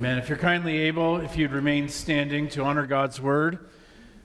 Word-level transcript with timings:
Amen. 0.00 0.18
If 0.18 0.28
you're 0.28 0.38
kindly 0.38 0.78
able, 0.82 1.16
if 1.16 1.36
you'd 1.36 1.50
remain 1.50 1.88
standing 1.88 2.48
to 2.50 2.62
honor 2.62 2.86
God's 2.86 3.20
word. 3.20 3.68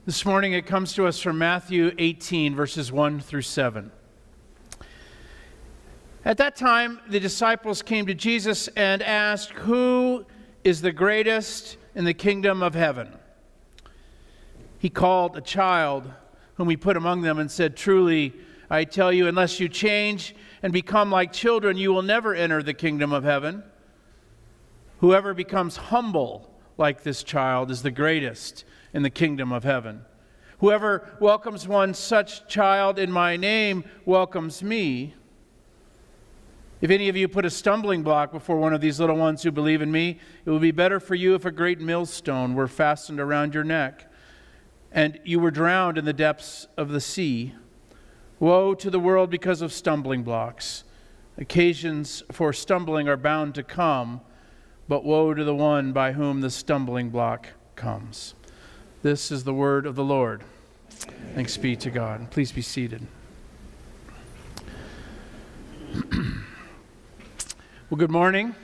This 0.05 0.23
morning 0.23 0.53
it 0.53 0.67
comes 0.67 0.93
to 0.93 1.07
us 1.07 1.19
from 1.19 1.39
Matthew 1.39 1.92
18, 1.97 2.53
verses 2.53 2.92
1 2.92 3.21
through 3.21 3.42
7. 3.42 3.91
At 6.23 6.38
that 6.38 6.55
time, 6.55 6.99
the 7.09 7.20
disciples 7.20 7.81
came 7.81 8.05
to 8.05 8.13
Jesus 8.13 8.67
and 8.75 9.01
asked, 9.01 9.49
Who 9.49 10.28
is 10.63 10.81
the 10.81 10.91
greatest 10.91 11.78
in 11.96 12.05
the 12.05 12.13
kingdom 12.13 12.62
of 12.62 12.76
heaven? 12.76 13.12
He 14.78 14.92
called 14.92 15.35
a 15.35 15.42
child 15.42 16.08
whom 16.53 16.70
he 16.70 16.77
put 16.77 16.98
among 16.98 17.23
them 17.23 17.40
and 17.40 17.49
said, 17.49 17.76
Truly, 17.76 18.35
I 18.70 18.84
tell 18.84 19.12
you, 19.12 19.27
unless 19.27 19.59
you 19.59 19.70
change 19.70 20.35
and 20.62 20.71
become 20.71 21.09
like 21.09 21.34
children, 21.34 21.77
you 21.77 21.91
will 21.91 22.03
never 22.03 22.35
enter 22.35 22.62
the 22.62 22.76
kingdom 22.76 23.12
of 23.12 23.23
heaven. 23.23 23.63
Whoever 25.04 25.34
becomes 25.34 25.76
humble 25.76 26.49
like 26.77 27.04
this 27.04 27.23
child 27.23 27.70
is 27.70 27.84
the 27.84 27.91
greatest 27.91 28.64
in 28.94 29.04
the 29.04 29.10
kingdom 29.10 29.52
of 29.52 29.66
heaven. 29.66 30.05
Whoever 30.60 31.18
welcomes 31.20 31.68
one 31.68 31.94
such 31.94 32.48
child 32.48 32.98
in 32.98 33.12
my 33.12 33.36
name 33.36 33.84
welcomes 34.05 34.63
me. 34.63 35.13
If 36.80 36.90
any 36.90 37.10
of 37.10 37.18
you 37.18 37.27
put 37.27 37.44
a 37.44 37.50
stumbling 37.50 38.02
block 38.02 38.32
before 38.32 38.55
one 38.55 38.74
of 38.74 38.80
these 38.80 38.98
little 38.98 39.18
ones 39.18 39.44
who 39.44 39.52
believe 39.52 39.82
in 39.82 39.91
me, 39.91 40.22
it 40.46 40.50
would 40.50 40.62
be 40.62 40.72
better 40.72 41.02
for 41.02 41.16
you 41.16 41.35
if 41.35 41.44
a 41.44 41.52
great 41.52 41.82
millstone 41.82 42.55
were 42.55 42.70
fastened 42.70 43.20
around 43.20 43.54
your 43.54 43.66
neck 43.66 44.10
and 44.90 45.20
you 45.26 45.38
were 45.38 45.52
drowned 45.52 45.98
in 45.98 46.05
the 46.05 46.13
depths 46.13 46.66
of 46.77 46.91
the 46.91 47.02
sea. 47.02 47.54
Woe 48.40 48.74
to 48.76 48.90
the 48.90 49.02
world 49.02 49.30
because 49.30 49.62
of 49.62 49.74
stumbling 49.74 50.24
blocks. 50.24 50.85
Occasions 51.38 52.24
for 52.32 52.54
stumbling 52.54 53.10
are 53.10 53.18
bound 53.18 53.54
to 53.55 53.63
come 53.63 54.22
but 54.88 55.05
woe 55.05 55.34
to 55.34 55.44
the 55.44 55.55
one 55.55 55.94
by 55.94 56.12
whom 56.12 56.42
the 56.42 56.50
stumbling 56.50 57.10
block 57.10 57.48
comes. 57.76 58.36
This 59.02 59.32
is 59.32 59.44
the 59.44 59.54
word 59.54 59.85
of 59.85 59.96
the 59.96 60.04
Lord. 60.04 60.44
Thanks 61.35 61.55
be 61.57 61.76
to 61.77 61.90
God. 61.90 62.30
Please 62.32 62.52
be 62.52 62.62
seated. 62.62 63.05
well, 66.11 67.97
good 67.97 68.11
morning. 68.11 68.55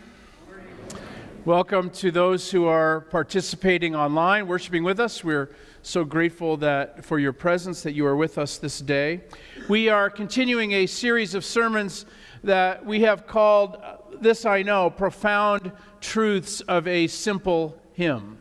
Welcome 1.45 1.89
to 1.91 2.11
those 2.11 2.51
who 2.51 2.65
are 2.65 3.01
participating 3.01 3.95
online, 3.95 4.45
worshiping 4.45 4.83
with 4.83 4.99
us. 4.99 5.23
We're 5.23 5.55
so 5.83 6.03
grateful 6.03 6.57
that 6.57 7.05
for 7.05 7.17
your 7.17 7.31
presence 7.31 7.81
that 7.83 7.93
you 7.93 8.05
are 8.05 8.17
with 8.17 8.37
us 8.37 8.57
this 8.57 8.79
day. 8.79 9.21
We 9.69 9.87
are 9.87 10.09
continuing 10.09 10.73
a 10.73 10.85
series 10.85 11.33
of 11.33 11.45
sermons 11.45 12.05
that 12.43 12.85
we 12.85 13.01
have 13.01 13.25
called 13.25 13.77
uh, 13.77 13.97
this 14.19 14.45
I 14.45 14.63
know 14.63 14.89
profound 14.89 15.71
truths 16.01 16.61
of 16.61 16.87
a 16.87 17.07
simple 17.07 17.79
hymn. 17.93 18.37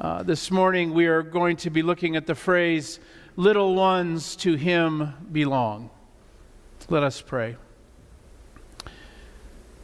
Uh, 0.00 0.22
this 0.22 0.50
morning 0.50 0.94
we 0.94 1.06
are 1.06 1.22
going 1.22 1.56
to 1.56 1.70
be 1.70 1.82
looking 1.82 2.16
at 2.16 2.26
the 2.26 2.34
phrase, 2.34 2.98
little 3.36 3.74
ones 3.74 4.36
to 4.36 4.54
him 4.54 5.12
belong. 5.30 5.90
Let 6.88 7.02
us 7.02 7.20
pray. 7.20 7.56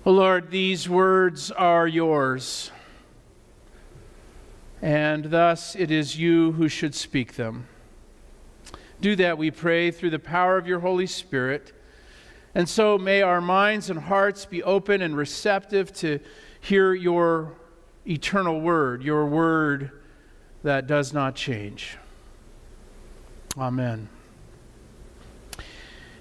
Oh 0.04 0.12
Lord, 0.12 0.50
these 0.50 0.88
words 0.88 1.50
are 1.50 1.86
yours, 1.86 2.70
and 4.80 5.26
thus 5.26 5.76
it 5.76 5.90
is 5.90 6.18
you 6.18 6.52
who 6.52 6.68
should 6.68 6.94
speak 6.94 7.34
them. 7.34 7.66
Do 9.00 9.14
that, 9.16 9.38
we 9.38 9.50
pray, 9.50 9.90
through 9.90 10.10
the 10.10 10.18
power 10.18 10.56
of 10.56 10.66
your 10.66 10.80
Holy 10.80 11.06
Spirit 11.06 11.72
and 12.54 12.68
so 12.68 12.98
may 12.98 13.22
our 13.22 13.40
minds 13.40 13.90
and 13.90 13.98
hearts 14.00 14.44
be 14.44 14.62
open 14.62 15.02
and 15.02 15.16
receptive 15.16 15.92
to 15.92 16.18
hear 16.68 16.92
your 16.92 17.54
eternal 18.06 18.60
word, 18.60 19.02
your 19.02 19.24
word 19.24 19.90
that 20.62 20.86
does 20.86 21.14
not 21.14 21.34
change. 21.34 21.96
Amen. 23.56 24.06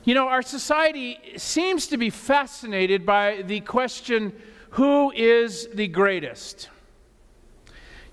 You 0.06 0.14
know, 0.14 0.30
our 0.30 0.42
society 0.42 1.20
seems 1.36 1.88
to 1.88 1.98
be 1.98 2.10
fascinated 2.10 3.06
by 3.06 3.42
the 3.42 3.60
question 3.60 4.32
who 4.72 5.12
is 5.12 5.68
the 5.74 5.88
greatest? 5.90 6.70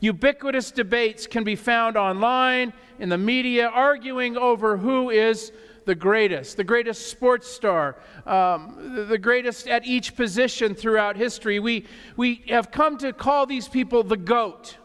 Ubiquitous 0.01 0.73
debates 0.73 1.29
can 1.29 1.45
be 1.45 1.55
found 1.55 1.97
online, 1.97 2.73
in 2.99 3.11
the 3.11 3.19
media, 3.19 3.69
arguing 3.69 4.37
over 4.37 4.77
who 4.77 5.09
is 5.09 5.53
the 5.85 5.95
greatest, 5.95 6.57
the 6.57 6.65
greatest 6.65 7.09
sports 7.09 7.49
star, 7.49 7.97
um, 8.27 9.07
the 9.09 9.19
greatest 9.19 9.69
at 9.69 9.85
each 9.85 10.17
position 10.17 10.75
throughout 10.75 11.17
history. 11.17 11.59
We, 11.59 11.87
we 12.17 12.45
have 12.49 12.71
come 12.71 12.99
to 12.99 13.13
call 13.13 13.47
these 13.47 13.69
people 13.69 14.03
the 14.03 14.17
GOAT. 14.17 14.77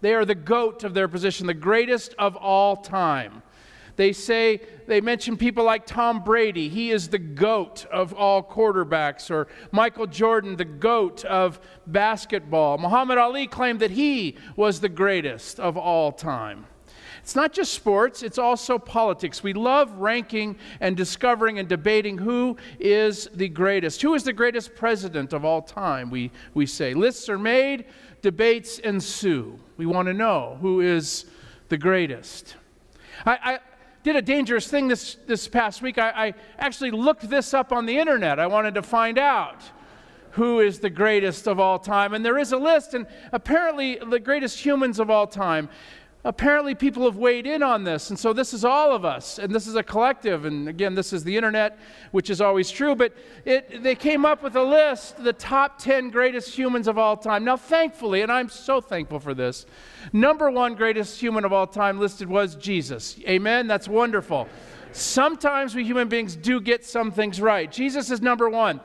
They 0.00 0.14
are 0.14 0.24
the 0.24 0.34
GOAT 0.34 0.84
of 0.84 0.94
their 0.94 1.08
position, 1.08 1.46
the 1.46 1.54
greatest 1.54 2.14
of 2.18 2.36
all 2.36 2.76
time. 2.76 3.42
They 3.96 4.12
say, 4.12 4.60
they 4.86 5.00
mention 5.00 5.36
people 5.36 5.64
like 5.64 5.84
Tom 5.84 6.22
Brady. 6.22 6.68
He 6.68 6.92
is 6.92 7.08
the 7.08 7.18
GOAT 7.18 7.84
of 7.90 8.12
all 8.14 8.44
quarterbacks. 8.44 9.28
Or 9.28 9.48
Michael 9.72 10.06
Jordan, 10.06 10.54
the 10.54 10.64
GOAT 10.64 11.24
of 11.24 11.58
basketball. 11.84 12.78
Muhammad 12.78 13.18
Ali 13.18 13.48
claimed 13.48 13.80
that 13.80 13.90
he 13.90 14.36
was 14.54 14.78
the 14.78 14.88
greatest 14.88 15.58
of 15.58 15.76
all 15.76 16.12
time. 16.12 16.66
It's 17.28 17.36
not 17.36 17.52
just 17.52 17.74
sports, 17.74 18.22
it's 18.22 18.38
also 18.38 18.78
politics. 18.78 19.42
We 19.42 19.52
love 19.52 19.92
ranking 19.98 20.56
and 20.80 20.96
discovering 20.96 21.58
and 21.58 21.68
debating 21.68 22.16
who 22.16 22.56
is 22.80 23.28
the 23.34 23.50
greatest. 23.50 24.00
Who 24.00 24.14
is 24.14 24.24
the 24.24 24.32
greatest 24.32 24.74
president 24.74 25.34
of 25.34 25.44
all 25.44 25.60
time, 25.60 26.08
we, 26.08 26.30
we 26.54 26.64
say. 26.64 26.94
Lists 26.94 27.28
are 27.28 27.38
made, 27.38 27.84
debates 28.22 28.78
ensue. 28.78 29.58
We 29.76 29.84
want 29.84 30.08
to 30.08 30.14
know 30.14 30.56
who 30.62 30.80
is 30.80 31.26
the 31.68 31.76
greatest. 31.76 32.56
I, 33.26 33.38
I 33.42 33.58
did 34.04 34.16
a 34.16 34.22
dangerous 34.22 34.66
thing 34.66 34.88
this, 34.88 35.18
this 35.26 35.48
past 35.48 35.82
week. 35.82 35.98
I, 35.98 36.28
I 36.28 36.34
actually 36.58 36.92
looked 36.92 37.28
this 37.28 37.52
up 37.52 37.72
on 37.72 37.84
the 37.84 37.98
internet. 37.98 38.38
I 38.40 38.46
wanted 38.46 38.72
to 38.76 38.82
find 38.82 39.18
out 39.18 39.60
who 40.30 40.60
is 40.60 40.78
the 40.78 40.88
greatest 40.88 41.46
of 41.46 41.58
all 41.60 41.78
time. 41.78 42.14
And 42.14 42.24
there 42.24 42.38
is 42.38 42.52
a 42.52 42.56
list, 42.56 42.94
and 42.94 43.06
apparently, 43.32 43.96
the 43.96 44.20
greatest 44.20 44.58
humans 44.64 44.98
of 44.98 45.10
all 45.10 45.26
time 45.26 45.68
apparently 46.28 46.74
people 46.74 47.06
have 47.06 47.16
weighed 47.16 47.46
in 47.46 47.62
on 47.62 47.84
this. 47.84 48.10
And 48.10 48.18
so 48.18 48.34
this 48.34 48.52
is 48.52 48.62
all 48.62 48.94
of 48.94 49.02
us, 49.02 49.38
and 49.38 49.52
this 49.52 49.66
is 49.66 49.76
a 49.76 49.82
collective. 49.82 50.44
And 50.44 50.68
again, 50.68 50.94
this 50.94 51.14
is 51.14 51.24
the 51.24 51.34
internet, 51.34 51.78
which 52.10 52.28
is 52.28 52.42
always 52.42 52.70
true. 52.70 52.94
But 52.94 53.14
it, 53.46 53.82
they 53.82 53.94
came 53.94 54.26
up 54.26 54.42
with 54.42 54.54
a 54.54 54.62
list, 54.62 55.24
the 55.24 55.32
top 55.32 55.78
10 55.78 56.10
greatest 56.10 56.54
humans 56.54 56.86
of 56.86 56.98
all 56.98 57.16
time. 57.16 57.44
Now, 57.44 57.56
thankfully, 57.56 58.20
and 58.20 58.30
I'm 58.30 58.50
so 58.50 58.78
thankful 58.78 59.18
for 59.18 59.32
this, 59.32 59.64
number 60.12 60.50
one 60.50 60.74
greatest 60.74 61.18
human 61.18 61.46
of 61.46 61.52
all 61.54 61.66
time 61.66 61.98
listed 61.98 62.28
was 62.28 62.56
Jesus. 62.56 63.18
Amen? 63.26 63.66
That's 63.66 63.88
wonderful. 63.88 64.48
Sometimes 64.92 65.74
we 65.74 65.82
human 65.82 66.08
beings 66.08 66.36
do 66.36 66.60
get 66.60 66.84
some 66.84 67.10
things 67.10 67.40
right. 67.40 67.72
Jesus 67.72 68.10
is 68.10 68.20
number 68.20 68.50
one. 68.50 68.82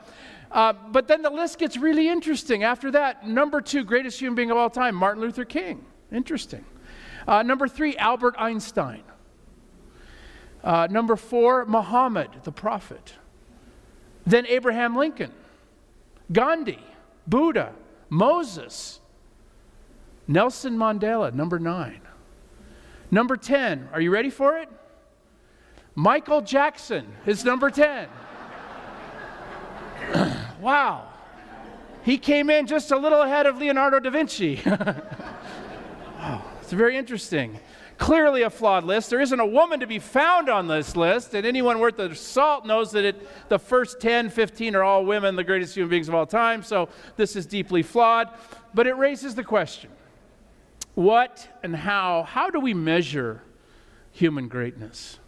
Uh, 0.50 0.72
but 0.72 1.08
then 1.08 1.20
the 1.20 1.30
list 1.30 1.58
gets 1.58 1.76
really 1.76 2.08
interesting. 2.08 2.62
After 2.62 2.90
that, 2.92 3.28
number 3.28 3.60
two 3.60 3.84
greatest 3.84 4.18
human 4.18 4.34
being 4.34 4.50
of 4.50 4.56
all 4.56 4.70
time, 4.70 4.94
Martin 4.94 5.20
Luther 5.20 5.44
King. 5.44 5.84
Interesting. 6.10 6.64
Uh, 7.26 7.42
number 7.42 7.68
three, 7.68 7.96
Albert 7.96 8.34
Einstein. 8.38 9.02
Uh, 10.62 10.88
number 10.90 11.16
four, 11.16 11.64
Muhammad, 11.66 12.30
the 12.44 12.52
prophet. 12.52 13.14
Then 14.26 14.46
Abraham 14.46 14.96
Lincoln, 14.96 15.32
Gandhi, 16.32 16.82
Buddha, 17.26 17.72
Moses, 18.08 19.00
Nelson 20.26 20.76
Mandela, 20.78 21.32
number 21.32 21.58
nine. 21.58 22.00
Number 23.10 23.36
10, 23.36 23.90
are 23.92 24.00
you 24.00 24.10
ready 24.10 24.30
for 24.30 24.56
it? 24.56 24.68
Michael 25.94 26.40
Jackson 26.40 27.06
is 27.26 27.44
number 27.44 27.70
10. 27.70 28.08
wow. 30.60 31.08
He 32.02 32.18
came 32.18 32.50
in 32.50 32.66
just 32.66 32.90
a 32.90 32.96
little 32.96 33.22
ahead 33.22 33.46
of 33.46 33.58
Leonardo 33.58 34.00
da 34.00 34.10
Vinci. 34.10 34.60
It's 36.64 36.72
very 36.72 36.96
interesting. 36.96 37.60
Clearly 37.98 38.40
a 38.40 38.48
flawed 38.48 38.84
list. 38.84 39.10
There 39.10 39.20
isn't 39.20 39.38
a 39.38 39.44
woman 39.44 39.80
to 39.80 39.86
be 39.86 39.98
found 39.98 40.48
on 40.48 40.66
this 40.66 40.96
list, 40.96 41.34
and 41.34 41.46
anyone 41.46 41.78
worth 41.78 41.98
the 41.98 42.14
salt 42.14 42.64
knows 42.64 42.90
that 42.92 43.04
it, 43.04 43.48
the 43.50 43.58
first 43.58 44.00
10, 44.00 44.30
15 44.30 44.74
are 44.74 44.82
all 44.82 45.04
women, 45.04 45.36
the 45.36 45.44
greatest 45.44 45.76
human 45.76 45.90
beings 45.90 46.08
of 46.08 46.14
all 46.14 46.24
time, 46.24 46.62
so 46.62 46.88
this 47.16 47.36
is 47.36 47.44
deeply 47.44 47.82
flawed. 47.82 48.30
But 48.72 48.86
it 48.86 48.94
raises 48.94 49.34
the 49.34 49.44
question 49.44 49.90
what 50.94 51.46
and 51.62 51.76
how, 51.76 52.22
how 52.22 52.48
do 52.48 52.60
we 52.60 52.72
measure 52.72 53.42
human 54.10 54.48
greatness? 54.48 55.18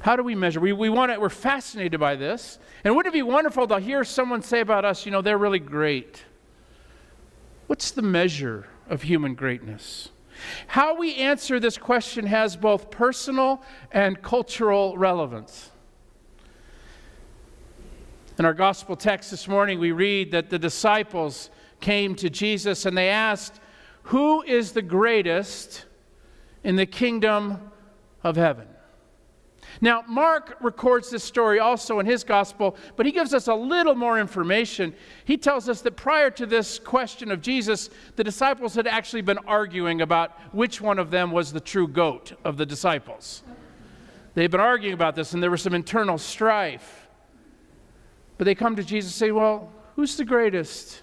How 0.00 0.14
do 0.14 0.22
we 0.22 0.34
measure? 0.34 0.60
We, 0.60 0.74
we 0.74 0.90
want 0.90 1.10
to, 1.10 1.18
we're 1.18 1.30
fascinated 1.30 1.98
by 1.98 2.16
this. 2.16 2.58
And 2.84 2.94
wouldn't 2.94 3.14
it 3.14 3.16
be 3.16 3.22
wonderful 3.22 3.66
to 3.68 3.80
hear 3.80 4.04
someone 4.04 4.42
say 4.42 4.60
about 4.60 4.84
us, 4.84 5.06
you 5.06 5.10
know, 5.10 5.22
they're 5.22 5.38
really 5.38 5.58
great? 5.58 6.22
What's 7.66 7.92
the 7.92 8.02
measure 8.02 8.66
of 8.88 9.02
human 9.02 9.34
greatness? 9.34 10.10
How 10.66 10.96
we 10.96 11.14
answer 11.16 11.60
this 11.60 11.78
question 11.78 12.26
has 12.26 12.56
both 12.56 12.90
personal 12.90 13.62
and 13.92 14.20
cultural 14.20 14.96
relevance. 14.96 15.70
In 18.38 18.44
our 18.44 18.54
gospel 18.54 18.96
text 18.96 19.30
this 19.30 19.46
morning, 19.46 19.78
we 19.78 19.92
read 19.92 20.32
that 20.32 20.50
the 20.50 20.58
disciples 20.58 21.50
came 21.80 22.14
to 22.16 22.28
Jesus 22.28 22.84
and 22.84 22.98
they 22.98 23.08
asked, 23.08 23.60
Who 24.04 24.42
is 24.42 24.72
the 24.72 24.82
greatest 24.82 25.84
in 26.64 26.76
the 26.76 26.86
kingdom 26.86 27.70
of 28.24 28.34
heaven? 28.36 28.66
Now, 29.80 30.04
Mark 30.06 30.56
records 30.60 31.10
this 31.10 31.24
story 31.24 31.58
also 31.58 31.98
in 31.98 32.06
his 32.06 32.24
gospel, 32.24 32.76
but 32.96 33.06
he 33.06 33.12
gives 33.12 33.34
us 33.34 33.48
a 33.48 33.54
little 33.54 33.94
more 33.94 34.18
information. 34.18 34.94
He 35.24 35.36
tells 35.36 35.68
us 35.68 35.80
that 35.82 35.96
prior 35.96 36.30
to 36.32 36.46
this 36.46 36.78
question 36.78 37.30
of 37.30 37.40
Jesus, 37.40 37.90
the 38.16 38.24
disciples 38.24 38.74
had 38.74 38.86
actually 38.86 39.22
been 39.22 39.38
arguing 39.46 40.00
about 40.00 40.38
which 40.52 40.80
one 40.80 40.98
of 40.98 41.10
them 41.10 41.30
was 41.30 41.52
the 41.52 41.60
true 41.60 41.88
goat 41.88 42.32
of 42.44 42.56
the 42.56 42.66
disciples. 42.66 43.42
They've 44.34 44.50
been 44.50 44.60
arguing 44.60 44.94
about 44.94 45.14
this, 45.14 45.32
and 45.34 45.42
there 45.42 45.50
was 45.50 45.62
some 45.62 45.74
internal 45.74 46.18
strife. 46.18 47.08
But 48.36 48.44
they 48.44 48.54
come 48.54 48.76
to 48.76 48.82
Jesus 48.82 49.12
and 49.12 49.18
say, 49.18 49.30
Well, 49.30 49.72
who's 49.94 50.16
the 50.16 50.24
greatest 50.24 51.02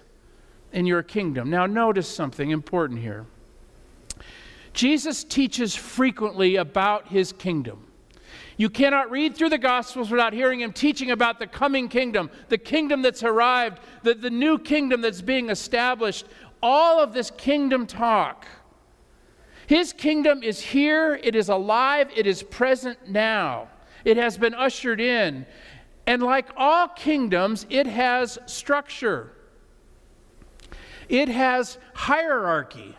in 0.72 0.86
your 0.86 1.02
kingdom? 1.02 1.48
Now, 1.48 1.66
notice 1.66 2.08
something 2.08 2.50
important 2.50 3.00
here. 3.00 3.26
Jesus 4.74 5.24
teaches 5.24 5.74
frequently 5.74 6.56
about 6.56 7.08
his 7.08 7.32
kingdom. 7.32 7.86
You 8.62 8.70
cannot 8.70 9.10
read 9.10 9.34
through 9.34 9.48
the 9.48 9.58
Gospels 9.58 10.08
without 10.08 10.32
hearing 10.32 10.60
him 10.60 10.72
teaching 10.72 11.10
about 11.10 11.40
the 11.40 11.48
coming 11.48 11.88
kingdom, 11.88 12.30
the 12.48 12.56
kingdom 12.56 13.02
that's 13.02 13.24
arrived, 13.24 13.80
the, 14.04 14.14
the 14.14 14.30
new 14.30 14.56
kingdom 14.56 15.00
that's 15.00 15.20
being 15.20 15.50
established. 15.50 16.26
All 16.62 17.00
of 17.00 17.12
this 17.12 17.32
kingdom 17.32 17.88
talk. 17.88 18.46
His 19.66 19.92
kingdom 19.92 20.44
is 20.44 20.60
here, 20.60 21.18
it 21.24 21.34
is 21.34 21.48
alive, 21.48 22.08
it 22.14 22.24
is 22.24 22.44
present 22.44 23.08
now. 23.08 23.66
It 24.04 24.16
has 24.16 24.38
been 24.38 24.54
ushered 24.54 25.00
in. 25.00 25.44
And 26.06 26.22
like 26.22 26.46
all 26.56 26.86
kingdoms, 26.86 27.66
it 27.68 27.88
has 27.88 28.38
structure, 28.46 29.32
it 31.08 31.28
has 31.28 31.78
hierarchy. 31.94 32.96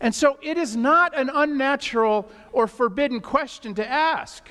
And 0.00 0.14
so 0.14 0.38
it 0.42 0.58
is 0.58 0.76
not 0.76 1.18
an 1.18 1.30
unnatural 1.32 2.30
or 2.52 2.66
forbidden 2.66 3.20
question 3.20 3.74
to 3.74 3.88
ask. 3.88 4.46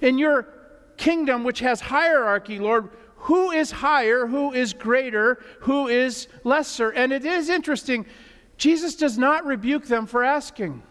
In 0.00 0.18
your 0.18 0.48
kingdom, 0.96 1.44
which 1.44 1.60
has 1.60 1.80
hierarchy, 1.80 2.58
Lord, 2.58 2.90
who 3.16 3.50
is 3.50 3.70
higher, 3.70 4.26
who 4.26 4.52
is 4.52 4.72
greater, 4.72 5.42
who 5.60 5.88
is 5.88 6.28
lesser? 6.44 6.90
And 6.90 7.12
it 7.12 7.24
is 7.24 7.48
interesting, 7.48 8.06
Jesus 8.56 8.94
does 8.94 9.18
not 9.18 9.44
rebuke 9.44 9.86
them 9.86 10.06
for 10.06 10.22
asking. 10.22 10.82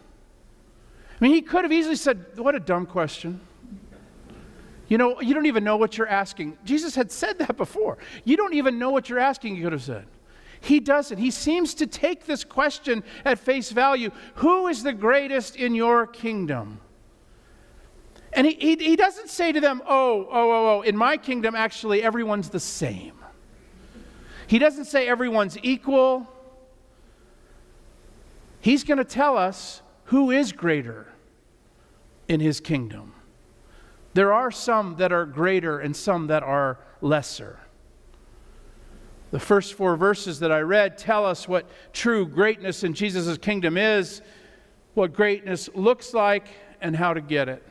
I 1.09 1.23
mean, 1.23 1.33
he 1.33 1.41
could 1.41 1.63
have 1.63 1.71
easily 1.71 1.95
said, 1.95 2.25
What 2.37 2.55
a 2.55 2.59
dumb 2.59 2.85
question. 2.85 3.39
You 4.87 4.97
know, 4.97 5.19
you 5.21 5.33
don't 5.33 5.47
even 5.47 5.63
know 5.63 5.77
what 5.77 5.97
you're 5.97 6.07
asking. 6.07 6.57
Jesus 6.63 6.93
had 6.93 7.11
said 7.11 7.39
that 7.39 7.57
before. 7.57 7.97
You 8.23 8.37
don't 8.37 8.53
even 8.53 8.77
know 8.77 8.91
what 8.91 9.09
you're 9.09 9.19
asking, 9.19 9.55
he 9.55 9.61
could 9.61 9.71
have 9.71 9.81
said. 9.81 10.05
He 10.65 10.79
doesn't. 10.79 11.19
He 11.19 11.29
seems 11.29 11.75
to 11.75 11.85
take 11.85 12.25
this 12.25 12.43
question 12.43 13.03
at 13.23 13.37
face 13.37 13.69
value 13.69 14.09
Who 14.35 14.65
is 14.67 14.81
the 14.81 14.93
greatest 14.93 15.55
in 15.55 15.75
your 15.75 16.07
kingdom? 16.07 16.79
And 18.33 18.47
he, 18.47 18.53
he, 18.53 18.75
he, 18.75 18.95
doesn't 18.95 19.29
say 19.29 19.51
to 19.51 19.61
them, 19.61 19.81
oh, 19.87 20.27
oh, 20.29 20.51
oh, 20.51 20.77
oh, 20.77 20.81
in 20.81 20.97
my 20.97 21.17
kingdom, 21.17 21.55
actually, 21.55 22.01
everyone's 22.01 22.49
the 22.49 22.59
same. 22.59 23.13
He 24.47 24.57
doesn't 24.57 24.85
say 24.85 25.07
everyone's 25.07 25.57
equal. 25.61 26.27
He's 28.59 28.83
going 28.83 28.97
to 28.97 29.05
tell 29.05 29.37
us 29.37 29.83
who 30.05 30.31
is 30.31 30.51
greater 30.51 31.13
in 32.27 32.39
his 32.39 32.59
kingdom. 32.59 33.13
There 34.15 34.33
are 34.33 34.49
some 34.49 34.95
that 34.97 35.13
are 35.13 35.25
greater 35.25 35.79
and 35.79 35.95
some 35.95 36.27
that 36.27 36.41
are 36.41 36.79
lesser. 37.01 37.59
The 39.35 39.41
first 39.41 39.73
four 39.73 39.97
verses 39.97 40.39
that 40.39 40.49
I 40.49 40.61
read 40.61 40.97
tell 40.97 41.25
us 41.25 41.45
what 41.45 41.69
true 41.91 42.25
greatness 42.25 42.85
in 42.85 42.93
Jesus' 42.93 43.37
kingdom 43.37 43.75
is, 43.75 44.21
what 44.93 45.11
greatness 45.11 45.69
looks 45.75 46.13
like, 46.13 46.47
and 46.79 46.95
how 46.95 47.13
to 47.13 47.19
get 47.19 47.49
it. 47.49 47.61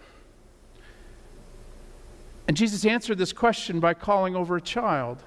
And 2.47 2.55
Jesus 2.55 2.85
answered 2.85 3.17
this 3.17 3.33
question 3.33 3.81
by 3.81 3.95
calling 3.95 4.37
over 4.37 4.57
a 4.57 4.61
child. 4.61 5.23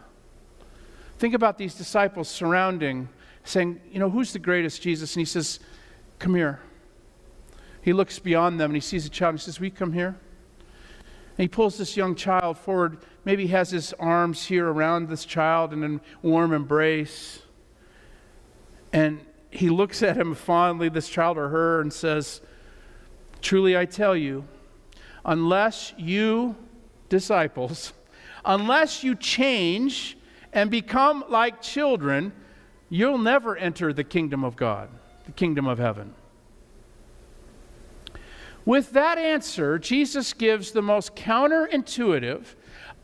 Think 1.17 1.33
about 1.33 1.57
these 1.57 1.73
disciples 1.73 2.29
surrounding, 2.29 3.09
saying, 3.43 3.81
You 3.91 3.97
know, 3.97 4.11
who's 4.11 4.31
the 4.31 4.37
greatest, 4.37 4.79
Jesus? 4.79 5.15
And 5.15 5.21
he 5.21 5.25
says, 5.25 5.59
Come 6.19 6.35
here. 6.35 6.59
He 7.81 7.93
looks 7.93 8.19
beyond 8.19 8.59
them 8.59 8.69
and 8.69 8.75
he 8.75 8.81
sees 8.81 9.07
a 9.07 9.09
child 9.09 9.31
and 9.31 9.39
he 9.39 9.45
says, 9.45 9.59
We 9.59 9.71
come 9.71 9.91
here? 9.91 10.15
And 11.37 11.43
he 11.43 11.47
pulls 11.47 11.77
this 11.77 11.95
young 11.95 12.15
child 12.15 12.57
forward, 12.57 12.97
maybe 13.23 13.47
has 13.47 13.69
his 13.69 13.93
arms 13.93 14.45
here 14.45 14.67
around 14.67 15.07
this 15.07 15.23
child 15.23 15.71
in 15.71 15.83
a 15.83 15.99
warm 16.27 16.51
embrace. 16.51 17.43
And 18.91 19.19
he 19.51 19.69
looks 19.69 20.01
at 20.01 20.17
him 20.17 20.33
fondly, 20.33 20.89
this 20.89 21.07
child 21.07 21.37
or 21.37 21.49
her, 21.49 21.79
and 21.79 21.93
says, 21.93 22.41
Truly 23.39 23.77
I 23.77 23.85
tell 23.85 24.15
you, 24.15 24.45
unless 25.23 25.93
you, 25.95 26.55
disciples, 27.07 27.93
unless 28.43 29.03
you 29.03 29.13
change 29.13 30.17
and 30.53 30.71
become 30.71 31.23
like 31.29 31.61
children, 31.61 32.33
you'll 32.89 33.19
never 33.19 33.55
enter 33.55 33.93
the 33.93 34.03
kingdom 34.03 34.43
of 34.43 34.55
God, 34.55 34.89
the 35.25 35.31
kingdom 35.33 35.67
of 35.67 35.77
heaven. 35.77 36.15
With 38.67 38.91
that 38.91 39.17
answer, 39.17 39.79
Jesus 39.79 40.33
gives 40.33 40.71
the 40.71 40.81
most 40.81 41.15
counterintuitive, 41.15 42.43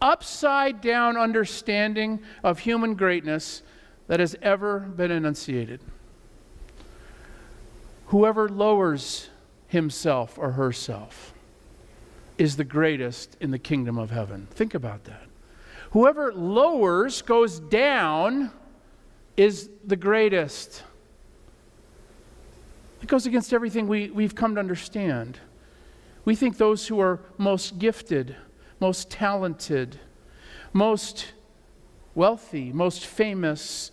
upside 0.02 0.82
down 0.82 1.16
understanding 1.16 2.20
of 2.44 2.60
human 2.60 2.96
greatness 2.96 3.64
that 4.08 4.20
has 4.20 4.36
ever 4.42 4.82
been 4.82 5.10
enunciated. 5.10 5.80
Whoever 8.08 8.50
lowers 8.50 9.30
himself 9.68 10.38
or 10.38 10.52
herself 10.52 11.34
is 12.38 12.58
the 12.58 12.66
greatest 12.66 13.38
in 13.40 13.52
the 13.52 13.58
kingdom 13.58 13.98
of 13.98 14.12
heaven. 14.12 14.50
Think 14.52 14.74
about 14.74 15.06
that. 15.06 15.24
Whoever 15.92 16.34
lowers, 16.34 17.22
goes 17.22 17.62
down, 17.62 18.52
is 19.38 19.70
the 19.86 19.96
greatest. 19.96 20.84
It 23.02 23.08
goes 23.08 23.26
against 23.26 23.54
everything 23.54 23.88
we, 23.88 24.10
we've 24.10 24.36
come 24.36 24.56
to 24.56 24.60
understand. 24.60 25.40
We 26.26 26.36
think 26.36 26.58
those 26.58 26.88
who 26.88 27.00
are 27.00 27.20
most 27.38 27.80
gifted, 27.80 28.36
most 28.80 29.10
talented, 29.10 30.00
most 30.72 31.34
wealthy, 32.16 32.72
most 32.72 33.06
famous, 33.06 33.92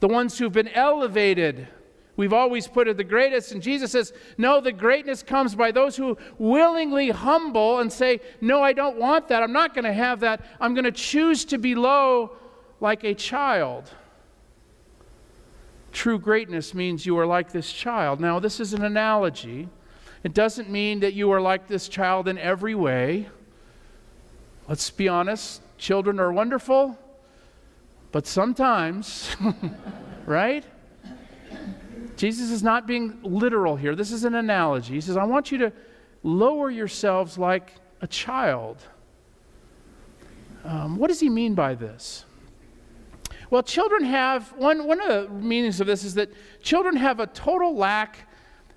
the 0.00 0.08
ones 0.08 0.38
who've 0.38 0.52
been 0.52 0.68
elevated, 0.68 1.68
we've 2.16 2.32
always 2.32 2.66
put 2.68 2.88
it 2.88 2.96
the 2.96 3.04
greatest. 3.04 3.52
And 3.52 3.62
Jesus 3.62 3.92
says, 3.92 4.12
No, 4.38 4.60
the 4.60 4.72
greatness 4.72 5.22
comes 5.22 5.54
by 5.54 5.72
those 5.72 5.96
who 5.96 6.16
willingly 6.38 7.10
humble 7.10 7.80
and 7.80 7.92
say, 7.92 8.20
No, 8.40 8.62
I 8.62 8.72
don't 8.72 8.98
want 8.98 9.28
that. 9.28 9.42
I'm 9.42 9.52
not 9.52 9.74
going 9.74 9.84
to 9.84 9.92
have 9.92 10.20
that. 10.20 10.44
I'm 10.60 10.74
going 10.74 10.84
to 10.84 10.92
choose 10.92 11.44
to 11.46 11.58
be 11.58 11.74
low 11.74 12.36
like 12.80 13.04
a 13.04 13.14
child. 13.14 13.90
True 15.92 16.18
greatness 16.18 16.74
means 16.74 17.04
you 17.04 17.18
are 17.18 17.26
like 17.26 17.52
this 17.52 17.72
child. 17.72 18.18
Now, 18.18 18.38
this 18.38 18.60
is 18.60 18.72
an 18.72 18.82
analogy. 18.82 19.68
It 20.24 20.34
doesn't 20.34 20.70
mean 20.70 21.00
that 21.00 21.14
you 21.14 21.30
are 21.32 21.40
like 21.40 21.66
this 21.66 21.88
child 21.88 22.28
in 22.28 22.38
every 22.38 22.74
way. 22.74 23.28
Let's 24.68 24.88
be 24.90 25.08
honest, 25.08 25.60
children 25.78 26.20
are 26.20 26.32
wonderful, 26.32 26.96
but 28.12 28.26
sometimes, 28.26 29.34
right? 30.26 30.64
Jesus 32.16 32.50
is 32.50 32.62
not 32.62 32.86
being 32.86 33.18
literal 33.22 33.74
here. 33.74 33.96
This 33.96 34.12
is 34.12 34.24
an 34.24 34.36
analogy. 34.36 34.94
He 34.94 35.00
says, 35.00 35.16
I 35.16 35.24
want 35.24 35.50
you 35.50 35.58
to 35.58 35.72
lower 36.22 36.70
yourselves 36.70 37.36
like 37.36 37.72
a 38.00 38.06
child. 38.06 38.78
Um, 40.64 40.96
what 40.96 41.08
does 41.08 41.18
he 41.18 41.28
mean 41.28 41.54
by 41.54 41.74
this? 41.74 42.24
Well, 43.50 43.62
children 43.62 44.04
have, 44.04 44.52
one, 44.52 44.86
one 44.86 45.00
of 45.00 45.08
the 45.08 45.34
meanings 45.34 45.80
of 45.80 45.86
this 45.86 46.04
is 46.04 46.14
that 46.14 46.30
children 46.62 46.96
have 46.96 47.18
a 47.18 47.26
total 47.26 47.74
lack 47.74 48.28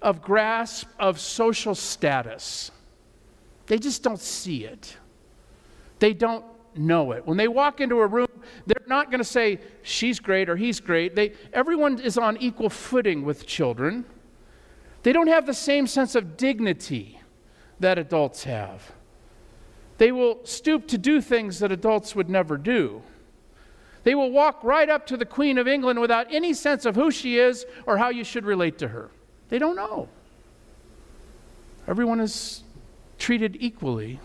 of 0.01 0.21
grasp 0.21 0.87
of 0.99 1.19
social 1.19 1.75
status. 1.75 2.71
They 3.67 3.77
just 3.77 4.03
don't 4.03 4.19
see 4.19 4.65
it. 4.65 4.97
They 5.99 6.13
don't 6.13 6.45
know 6.75 7.11
it. 7.13 7.25
When 7.25 7.37
they 7.37 7.47
walk 7.47 7.81
into 7.81 7.99
a 7.99 8.07
room, 8.07 8.27
they're 8.65 8.85
not 8.87 9.09
going 9.09 9.19
to 9.19 9.23
say, 9.23 9.59
she's 9.81 10.19
great 10.19 10.49
or 10.49 10.55
he's 10.55 10.79
great. 10.79 11.15
They, 11.15 11.33
everyone 11.53 11.99
is 11.99 12.17
on 12.17 12.37
equal 12.37 12.69
footing 12.69 13.23
with 13.23 13.47
children. 13.47 14.05
They 15.03 15.13
don't 15.13 15.27
have 15.27 15.45
the 15.45 15.53
same 15.53 15.87
sense 15.87 16.15
of 16.15 16.37
dignity 16.37 17.19
that 17.79 17.97
adults 17.97 18.43
have. 18.43 18.91
They 19.97 20.11
will 20.11 20.39
stoop 20.43 20.87
to 20.87 20.97
do 20.97 21.21
things 21.21 21.59
that 21.59 21.71
adults 21.71 22.15
would 22.15 22.29
never 22.29 22.57
do. 22.57 23.01
They 24.03 24.13
will 24.13 24.31
walk 24.31 24.63
right 24.63 24.89
up 24.89 25.07
to 25.07 25.17
the 25.17 25.25
Queen 25.25 25.57
of 25.57 25.67
England 25.67 25.99
without 25.99 26.27
any 26.31 26.53
sense 26.53 26.85
of 26.85 26.95
who 26.95 27.09
she 27.09 27.39
is 27.39 27.65
or 27.87 27.97
how 27.97 28.09
you 28.09 28.23
should 28.23 28.45
relate 28.45 28.77
to 28.79 28.89
her. 28.89 29.09
They 29.49 29.59
don't 29.59 29.75
know. 29.75 30.09
Everyone 31.87 32.19
is 32.19 32.63
treated 33.17 33.57
equally. 33.59 34.19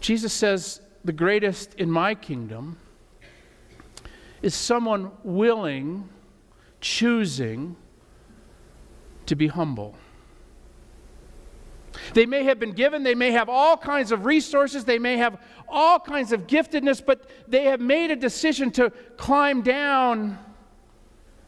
Jesus 0.00 0.32
says, 0.32 0.80
The 1.04 1.12
greatest 1.12 1.74
in 1.74 1.90
my 1.90 2.14
kingdom 2.14 2.78
is 4.42 4.54
someone 4.54 5.10
willing, 5.22 6.08
choosing 6.80 7.76
to 9.26 9.34
be 9.34 9.46
humble. 9.46 9.94
They 12.14 12.26
may 12.26 12.44
have 12.44 12.58
been 12.58 12.72
given, 12.72 13.02
they 13.02 13.14
may 13.14 13.30
have 13.32 13.48
all 13.48 13.76
kinds 13.76 14.12
of 14.12 14.24
resources, 14.24 14.84
they 14.84 14.98
may 14.98 15.16
have 15.16 15.40
all 15.68 15.98
kinds 15.98 16.32
of 16.32 16.46
giftedness, 16.46 17.04
but 17.04 17.28
they 17.46 17.64
have 17.64 17.80
made 17.80 18.10
a 18.10 18.16
decision 18.16 18.70
to 18.72 18.90
climb 19.16 19.62
down 19.62 20.38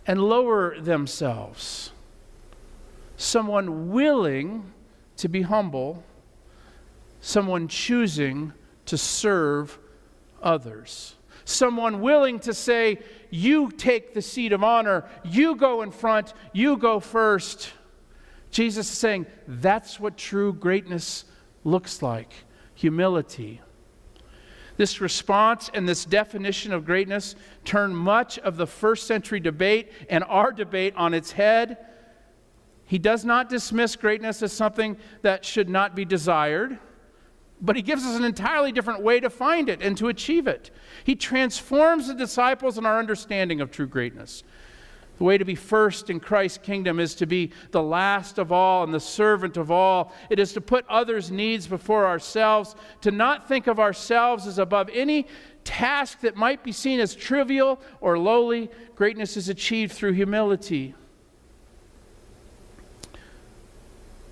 and 0.06 0.20
lower 0.22 0.78
themselves. 0.80 1.92
Someone 3.16 3.90
willing 3.90 4.72
to 5.18 5.28
be 5.28 5.42
humble, 5.42 6.02
someone 7.20 7.68
choosing 7.68 8.52
to 8.86 8.98
serve 8.98 9.78
others. 10.42 11.14
Someone 11.44 12.00
willing 12.00 12.40
to 12.40 12.54
say, 12.54 12.98
You 13.30 13.70
take 13.70 14.14
the 14.14 14.22
seat 14.22 14.52
of 14.52 14.62
honor, 14.62 15.04
you 15.24 15.56
go 15.56 15.82
in 15.82 15.90
front, 15.90 16.34
you 16.52 16.76
go 16.76 17.00
first. 17.00 17.72
Jesus 18.50 18.90
is 18.90 18.98
saying 18.98 19.26
that's 19.48 19.98
what 19.98 20.16
true 20.16 20.52
greatness 20.52 21.24
looks 21.64 22.02
like 22.02 22.32
humility. 22.74 23.60
This 24.82 25.00
response 25.00 25.70
and 25.72 25.88
this 25.88 26.04
definition 26.04 26.72
of 26.72 26.84
greatness 26.84 27.36
turned 27.64 27.96
much 27.96 28.40
of 28.40 28.56
the 28.56 28.66
first 28.66 29.06
century 29.06 29.38
debate 29.38 29.92
and 30.10 30.24
our 30.24 30.50
debate 30.50 30.92
on 30.96 31.14
its 31.14 31.30
head. 31.30 31.78
He 32.84 32.98
does 32.98 33.24
not 33.24 33.48
dismiss 33.48 33.94
greatness 33.94 34.42
as 34.42 34.52
something 34.52 34.96
that 35.20 35.44
should 35.44 35.68
not 35.68 35.94
be 35.94 36.04
desired 36.04 36.80
but 37.60 37.76
he 37.76 37.82
gives 37.82 38.04
us 38.04 38.16
an 38.16 38.24
entirely 38.24 38.72
different 38.72 39.02
way 39.02 39.20
to 39.20 39.30
find 39.30 39.68
it 39.68 39.80
and 39.82 39.96
to 39.96 40.08
achieve 40.08 40.48
it. 40.48 40.72
He 41.04 41.14
transforms 41.14 42.08
the 42.08 42.14
disciples 42.14 42.76
in 42.76 42.84
our 42.84 42.98
understanding 42.98 43.60
of 43.60 43.70
true 43.70 43.86
greatness. 43.86 44.42
The 45.18 45.24
way 45.24 45.38
to 45.38 45.44
be 45.44 45.54
first 45.54 46.10
in 46.10 46.20
Christ's 46.20 46.58
kingdom 46.58 46.98
is 46.98 47.14
to 47.16 47.26
be 47.26 47.52
the 47.70 47.82
last 47.82 48.38
of 48.38 48.50
all 48.50 48.82
and 48.82 48.92
the 48.92 49.00
servant 49.00 49.56
of 49.56 49.70
all. 49.70 50.12
It 50.30 50.38
is 50.38 50.52
to 50.54 50.60
put 50.60 50.84
others' 50.88 51.30
needs 51.30 51.66
before 51.66 52.06
ourselves, 52.06 52.74
to 53.02 53.10
not 53.10 53.46
think 53.46 53.66
of 53.66 53.78
ourselves 53.78 54.46
as 54.46 54.58
above 54.58 54.90
any 54.92 55.26
task 55.64 56.20
that 56.22 56.36
might 56.36 56.64
be 56.64 56.72
seen 56.72 56.98
as 56.98 57.14
trivial 57.14 57.80
or 58.00 58.18
lowly. 58.18 58.70
Greatness 58.96 59.36
is 59.36 59.48
achieved 59.48 59.92
through 59.92 60.12
humility. 60.12 60.94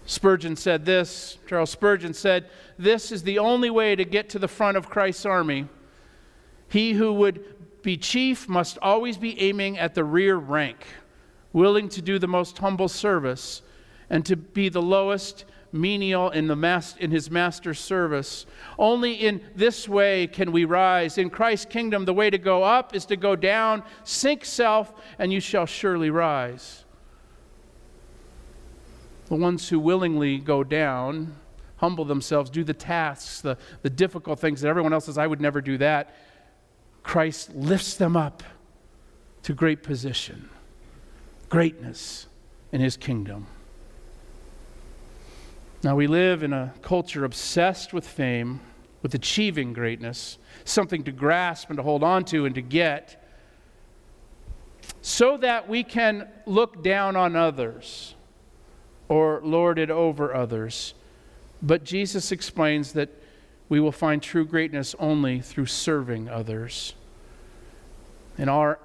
Spurgeon 0.06 0.56
said 0.56 0.84
this 0.84 1.38
Charles 1.46 1.70
Spurgeon 1.70 2.14
said, 2.14 2.50
This 2.78 3.12
is 3.12 3.22
the 3.22 3.38
only 3.38 3.70
way 3.70 3.94
to 3.94 4.04
get 4.04 4.28
to 4.30 4.40
the 4.40 4.48
front 4.48 4.76
of 4.76 4.90
Christ's 4.90 5.24
army. 5.24 5.68
He 6.68 6.94
who 6.94 7.12
would 7.12 7.59
be 7.82 7.96
chief 7.96 8.48
must 8.48 8.78
always 8.82 9.16
be 9.16 9.40
aiming 9.40 9.78
at 9.78 9.94
the 9.94 10.04
rear 10.04 10.36
rank, 10.36 10.86
willing 11.52 11.88
to 11.90 12.02
do 12.02 12.18
the 12.18 12.28
most 12.28 12.58
humble 12.58 12.88
service, 12.88 13.62
and 14.08 14.24
to 14.26 14.36
be 14.36 14.68
the 14.68 14.82
lowest 14.82 15.44
menial 15.72 16.30
in, 16.30 16.46
the 16.48 16.56
mas- 16.56 16.96
in 16.98 17.10
his 17.10 17.30
master's 17.30 17.78
service. 17.78 18.46
Only 18.78 19.14
in 19.14 19.40
this 19.54 19.88
way 19.88 20.26
can 20.26 20.52
we 20.52 20.64
rise. 20.64 21.18
In 21.18 21.30
Christ's 21.30 21.66
kingdom, 21.66 22.04
the 22.04 22.14
way 22.14 22.30
to 22.30 22.38
go 22.38 22.62
up 22.62 22.94
is 22.94 23.04
to 23.06 23.16
go 23.16 23.36
down, 23.36 23.82
sink 24.04 24.44
self, 24.44 24.92
and 25.18 25.32
you 25.32 25.40
shall 25.40 25.66
surely 25.66 26.10
rise. 26.10 26.84
The 29.26 29.36
ones 29.36 29.68
who 29.68 29.78
willingly 29.78 30.38
go 30.38 30.64
down, 30.64 31.36
humble 31.76 32.04
themselves, 32.04 32.50
do 32.50 32.64
the 32.64 32.74
tasks, 32.74 33.40
the, 33.40 33.56
the 33.82 33.90
difficult 33.90 34.40
things 34.40 34.60
that 34.60 34.68
everyone 34.68 34.92
else 34.92 35.04
says, 35.04 35.18
I 35.18 35.26
would 35.26 35.40
never 35.40 35.60
do 35.60 35.78
that. 35.78 36.16
Christ 37.02 37.54
lifts 37.54 37.94
them 37.94 38.16
up 38.16 38.42
to 39.42 39.54
great 39.54 39.82
position, 39.82 40.50
greatness 41.48 42.26
in 42.72 42.80
his 42.80 42.96
kingdom. 42.96 43.46
Now, 45.82 45.96
we 45.96 46.06
live 46.06 46.42
in 46.42 46.52
a 46.52 46.74
culture 46.82 47.24
obsessed 47.24 47.92
with 47.92 48.06
fame, 48.06 48.60
with 49.02 49.14
achieving 49.14 49.72
greatness, 49.72 50.36
something 50.64 51.04
to 51.04 51.12
grasp 51.12 51.70
and 51.70 51.78
to 51.78 51.82
hold 51.82 52.02
on 52.02 52.24
to 52.26 52.44
and 52.44 52.54
to 52.54 52.60
get, 52.60 53.24
so 55.00 55.38
that 55.38 55.68
we 55.68 55.82
can 55.82 56.28
look 56.44 56.82
down 56.82 57.16
on 57.16 57.34
others 57.34 58.14
or 59.08 59.40
lord 59.42 59.78
it 59.78 59.90
over 59.90 60.34
others. 60.34 60.94
But 61.62 61.84
Jesus 61.84 62.30
explains 62.30 62.92
that 62.92 63.08
we 63.70 63.80
will 63.80 63.92
find 63.92 64.22
true 64.22 64.44
greatness 64.44 64.94
only 64.98 65.40
through 65.40 65.66
serving 65.66 66.28
others. 66.28 66.94
In 68.36 68.48
our 68.48 68.80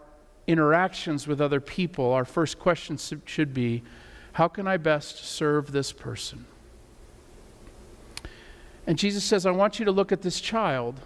interactions 0.47 1.27
with 1.27 1.41
other 1.41 1.59
people, 1.59 2.13
our 2.13 2.23
first 2.23 2.59
question 2.59 2.97
should 3.25 3.53
be 3.53 3.83
how 4.33 4.47
can 4.47 4.67
I 4.67 4.77
best 4.77 5.25
serve 5.25 5.71
this 5.71 5.91
person? 5.91 6.45
And 8.85 8.97
Jesus 8.97 9.23
says, 9.23 9.45
I 9.45 9.51
want 9.51 9.79
you 9.79 9.85
to 9.85 9.91
look 9.91 10.11
at 10.11 10.21
this 10.21 10.39
child. 10.39 10.99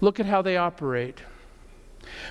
Look 0.00 0.20
at 0.20 0.26
how 0.26 0.42
they 0.42 0.56
operate. 0.56 1.18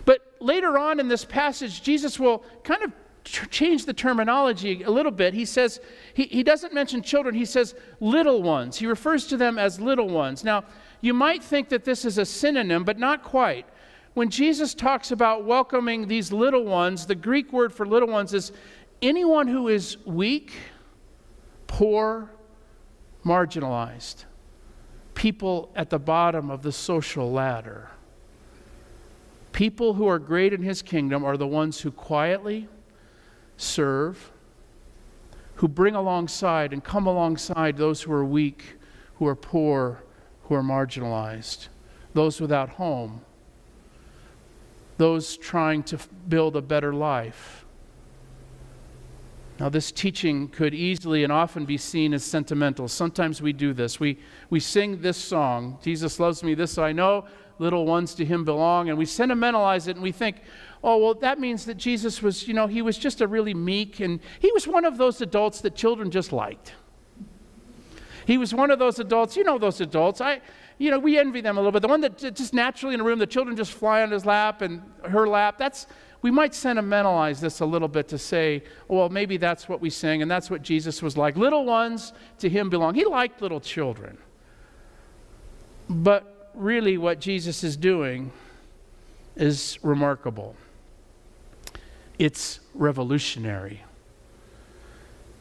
But 0.06 0.36
later 0.39 0.78
on 0.78 1.01
in 1.01 1.10
this 1.10 1.25
passage, 1.25 1.84
Jesus 1.84 2.18
will 2.18 2.46
kind 2.63 2.82
of 2.82 2.94
change 3.24 3.86
the 3.86 3.94
terminology 3.94 4.84
a 4.84 4.90
little 4.90 5.12
bit. 5.12 5.34
He 5.34 5.46
says, 5.46 5.80
he, 6.14 6.24
he 6.26 6.44
doesn't 6.44 6.74
mention 6.74 7.02
children, 7.02 7.36
he 7.36 7.46
says 7.46 7.76
little 8.00 8.42
ones. 8.42 8.78
He 8.78 8.88
refers 8.88 9.28
to 9.28 9.38
them 9.38 9.58
as 9.58 9.80
little 9.80 10.10
ones. 10.10 10.44
Now, 10.44 10.64
you 11.02 11.14
might 11.14 11.44
think 11.44 11.70
that 11.70 11.86
this 11.86 12.06
is 12.06 12.18
a 12.18 12.26
synonym, 12.26 12.84
but 12.84 12.98
not 12.98 13.24
quite. 13.24 13.66
When 14.14 14.30
Jesus 14.30 14.74
talks 14.74 15.12
about 15.12 15.46
welcoming 15.46 16.08
these 16.08 16.32
little 16.32 16.66
ones, 16.66 17.06
the 17.06 17.16
Greek 17.16 17.54
word 17.54 17.72
for 17.72 17.86
little 17.86 18.10
ones 18.10 18.34
is 18.34 18.52
anyone 19.02 19.48
who 19.48 19.68
is 19.68 19.98
weak, 20.06 20.54
poor, 21.68 22.32
marginalized, 23.24 24.26
people 25.14 25.72
at 25.76 25.90
the 25.90 26.00
bottom 26.00 26.50
of 26.50 26.64
the 26.64 26.72
social 26.72 27.32
ladder. 27.32 27.90
People 29.52 29.94
who 29.94 30.08
are 30.08 30.20
great 30.20 30.54
in 30.54 30.64
his 30.64 30.82
kingdom 30.82 31.24
are 31.24 31.38
the 31.38 31.48
ones 31.48 31.82
who 31.82 31.92
quietly, 31.92 32.68
serve, 33.60 34.32
who 35.56 35.68
bring 35.68 35.94
alongside 35.94 36.72
and 36.72 36.84
come 36.84 37.06
alongside 37.06 37.78
those 37.78 38.01
who 38.01 38.13
are 38.13 38.24
weak, 38.24 38.78
who 39.16 39.28
are 39.28 39.36
poor, 39.36 40.01
who 40.44 40.56
are 40.56 40.63
marginalized, 40.63 41.68
those 42.13 42.39
without 42.39 42.70
home, 42.70 43.22
those 44.98 45.36
trying 45.38 45.84
to 45.84 46.00
build 46.28 46.56
a 46.56 46.62
better 46.62 46.94
life. 46.94 47.66
Now, 49.60 49.68
this 49.68 49.92
teaching 49.92 50.48
could 50.48 50.74
easily 50.74 51.25
and 51.25 51.34
often 51.34 51.66
be 51.66 51.78
seen 51.78 52.13
as 52.13 52.24
sentimental. 52.24 52.88
Sometimes 52.88 53.42
we 53.42 53.51
do 53.51 53.74
this. 53.74 54.00
We, 54.00 54.18
we 54.50 54.62
sing 54.62 55.01
this 55.01 55.18
song, 55.18 55.78
Jesus 55.82 56.18
loves 56.20 56.44
me, 56.44 56.54
this 56.54 56.78
I 56.78 56.94
know, 56.94 57.25
little 57.58 57.86
ones 57.86 58.16
to 58.16 58.25
him 58.25 58.46
belong, 58.46 58.88
and 58.88 58.98
we 58.98 59.06
sentimentalize 59.06 59.89
it 59.89 59.98
and 59.98 60.04
we 60.04 60.13
think, 60.13 60.38
oh, 60.82 60.98
well, 60.98 61.13
that 61.16 61.39
means 61.39 61.66
that 61.66 61.75
Jesus 61.75 62.22
was, 62.22 62.48
you 62.48 62.54
know, 62.54 62.68
he 62.68 62.82
was 62.82 62.98
just 62.98 63.20
a 63.20 63.28
really 63.28 63.54
meek, 63.54 64.00
and 64.00 64.22
he 64.39 64.50
was 64.54 64.66
one 64.66 64.86
of 64.86 64.98
those 64.98 65.20
adults 65.20 65.60
that 65.62 65.75
children 65.75 66.10
just 66.10 66.32
liked. 66.32 66.74
He 68.25 68.38
was 68.38 68.54
one 68.54 68.72
of 68.72 68.80
those 68.80 69.00
adults, 69.00 69.36
you 69.36 69.44
know, 69.44 69.58
those 69.58 69.82
adults. 69.82 70.22
I, 70.22 70.39
you 70.80 70.90
know, 70.90 70.98
we 70.98 71.20
envy 71.20 71.42
them 71.42 71.58
a 71.58 71.60
little 71.60 71.74
bit. 71.74 71.82
The 71.82 71.90
one 71.90 72.02
that 72.02 72.18
just 72.18 72.54
naturally 72.54 72.96
in 72.96 73.02
a 73.02 73.04
room, 73.04 73.20
the 73.20 73.28
children 73.28 73.56
just 73.56 73.74
fly 73.74 74.02
on 74.02 74.12
his 74.12 74.26
lap 74.26 74.62
and 74.62 74.82
her 75.04 75.28
lap. 75.28 75.58
That's, 75.58 75.86
we 76.22 76.32
might 76.32 76.56
sentimentalize 76.56 77.42
this 77.42 77.60
a 77.60 77.66
little 77.66 77.90
bit 77.90 78.08
to 78.08 78.18
say, 78.18 78.64
well, 78.88 79.10
maybe 79.10 79.36
that's 79.36 79.68
what 79.68 79.82
we 79.82 79.90
sing, 79.90 80.22
and 80.22 80.32
that's 80.32 80.50
what 80.50 80.62
Jesus 80.62 81.02
was 81.02 81.18
like. 81.18 81.36
Little 81.36 81.66
ones 81.66 82.14
to 82.40 82.50
him 82.50 82.70
belong. 82.70 82.96
He 82.96 83.04
liked 83.04 83.42
little 83.42 83.60
children. 83.60 84.18
But 85.90 86.52
really, 86.54 86.98
what 86.98 87.20
Jesus 87.20 87.62
is 87.62 87.76
doing 87.76 88.32
is 89.36 89.80
remarkable. 89.84 90.56
It's 92.18 92.62
revolutionary. 92.74 93.84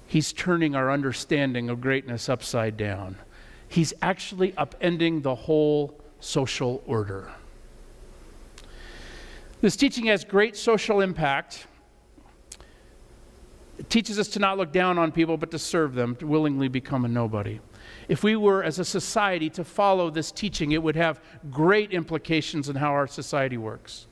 He's 0.09 0.33
turning 0.33 0.75
our 0.75 0.91
understanding 0.91 1.69
of 1.69 1.81
greatness 1.81 2.29
upside 2.29 2.77
down. 2.77 3.17
He's 3.69 3.93
actually 4.03 4.53
upending 4.53 5.23
the 5.23 5.35
whole 5.35 6.01
social 6.21 6.83
order. 6.87 7.31
This 9.61 9.77
teaching 9.77 10.07
has 10.07 10.25
great 10.25 10.57
social 10.57 11.01
impact. 11.01 11.67
It 13.79 13.91
teaches 13.91 14.19
us 14.19 14.29
to 14.29 14.39
not 14.39 14.57
look 14.57 14.73
down 14.73 14.99
on 14.99 15.13
people, 15.13 15.37
but 15.37 15.51
to 15.51 15.59
serve 15.59 15.95
them, 15.95 16.17
to 16.17 16.27
willingly 16.27 16.69
become 16.69 17.05
a 17.05 17.09
nobody. 17.09 17.61
If 18.09 18.23
we 18.23 18.37
were, 18.37 18.63
as 18.63 18.79
a 18.79 18.85
society, 18.85 19.51
to 19.51 19.65
follow 19.65 20.11
this 20.11 20.33
teaching, 20.33 20.73
it 20.73 20.83
would 20.83 20.97
have 20.97 21.21
great 21.51 21.93
implications 21.93 22.69
in 22.69 22.77
how 22.77 22.91
our 22.93 23.07
society 23.07 23.57
works. 23.57 24.07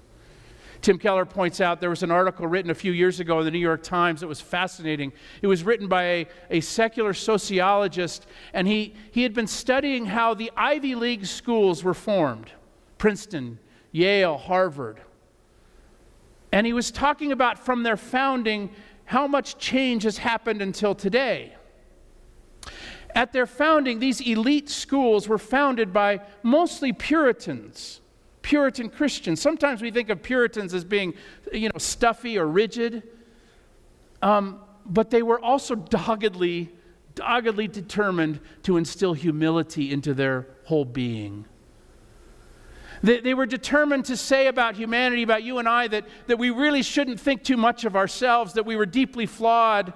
Tim 0.87 1.01
Keller 1.01 1.25
points 1.25 1.61
out 1.61 1.81
there 1.81 1.91
was 1.91 2.05
an 2.05 2.13
article 2.13 2.47
written 2.47 2.71
a 2.71 2.75
few 2.75 2.93
years 2.93 3.19
ago 3.19 3.41
in 3.41 3.45
the 3.45 3.51
New 3.51 3.59
York 3.59 3.83
Times 3.83 4.21
that 4.21 4.29
was 4.29 4.41
fascinating. 4.41 5.13
It 5.43 5.49
was 5.49 5.65
written 5.65 5.89
by 5.89 6.05
a, 6.05 6.27
a 6.49 6.61
secular 6.61 7.13
sociologist, 7.13 8.29
and 8.53 8.69
he, 8.69 8.95
he 9.11 9.25
had 9.25 9.35
been 9.35 9.49
studying 9.49 10.07
how 10.07 10.33
the 10.35 10.53
Ivy 10.57 10.95
League 10.95 11.27
schools 11.27 11.83
were 11.83 11.93
formed 11.93 12.53
Princeton, 12.99 13.59
Yale, 13.91 14.39
Harvard. 14.39 15.01
And 16.53 16.65
he 16.65 16.73
was 16.73 16.93
talking 16.93 17.33
about 17.33 17.59
from 17.59 17.83
their 17.83 17.97
founding 17.97 18.71
how 19.07 19.27
much 19.27 19.59
change 19.59 20.05
has 20.05 20.19
happened 20.19 20.63
until 20.63 20.95
today. 20.95 21.57
At 23.13 23.33
their 23.33 23.47
founding, 23.47 23.99
these 23.99 24.21
elite 24.21 24.69
schools 24.69 25.27
were 25.27 25.37
founded 25.37 25.93
by 25.93 26.21
mostly 26.45 26.93
Puritans, 26.93 28.03
Puritan 28.47 28.89
Christians. 28.89 29.41
Sometimes 29.41 29.83
we 29.83 29.91
think 29.91 30.09
of 30.09 30.23
Puritans 30.23 30.73
as 30.73 30.85
being, 30.85 31.15
you 31.53 31.69
know, 31.69 31.79
stuffy 31.79 32.39
or 32.39 32.47
rigid, 32.47 33.03
um, 34.23 34.61
but 34.85 35.11
they 35.11 35.21
were 35.21 35.41
also 35.41 35.75
doggedly, 35.75 36.71
doggedly 37.17 37.67
determined 37.67 38.39
to 38.63 38.77
instill 38.77 39.15
humility 39.15 39.91
into 39.91 40.15
their 40.15 40.47
whole 40.67 40.85
being. 40.85 41.45
They, 43.03 43.19
they 43.19 43.35
were 43.35 43.47
determined 43.47 44.05
to 44.05 44.17
say 44.17 44.47
about 44.47 44.77
humanity, 44.77 45.25
about 45.25 45.43
you 45.43 45.59
and 45.59 45.69
I, 45.69 45.89
that, 45.89 46.07
that 46.29 46.39
we 46.39 46.51
really 46.51 46.85
shouldn't 46.85 47.19
think 47.19 47.43
too 47.43 47.57
much 47.57 47.85
of 47.85 47.97
ourselves, 47.97 48.53
that 48.53 48.65
we 48.65 48.77
were 48.77 48.87
deeply 48.87 49.27
flawed. 49.27 49.93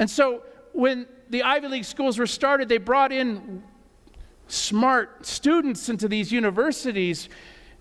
And 0.00 0.10
so 0.10 0.42
when 0.72 1.06
the 1.30 1.44
Ivy 1.44 1.68
League 1.68 1.84
schools 1.84 2.18
were 2.18 2.26
started, 2.26 2.68
they 2.68 2.78
brought 2.78 3.12
in 3.12 3.62
smart 4.46 5.24
students 5.26 5.88
into 5.88 6.08
these 6.08 6.30
universities 6.30 7.28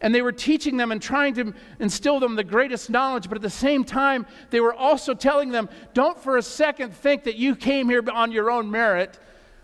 and 0.03 0.13
they 0.13 0.21
were 0.21 0.33
teaching 0.33 0.75
them 0.75 0.91
and 0.91 1.01
trying 1.01 1.33
to 1.33 1.53
instill 1.79 2.19
them 2.19 2.35
the 2.35 2.43
greatest 2.43 2.89
knowledge, 2.89 3.29
but 3.29 3.37
at 3.37 3.41
the 3.41 3.49
same 3.49 3.85
time, 3.85 4.25
they 4.49 4.59
were 4.59 4.73
also 4.73 5.13
telling 5.13 5.49
them 5.49 5.69
don't 5.93 6.19
for 6.21 6.37
a 6.37 6.41
second 6.41 6.93
think 6.93 7.23
that 7.23 7.37
you 7.37 7.55
came 7.55 7.87
here 7.87 8.03
on 8.11 8.31
your 8.31 8.51
own 8.51 8.69
merit. 8.69 9.17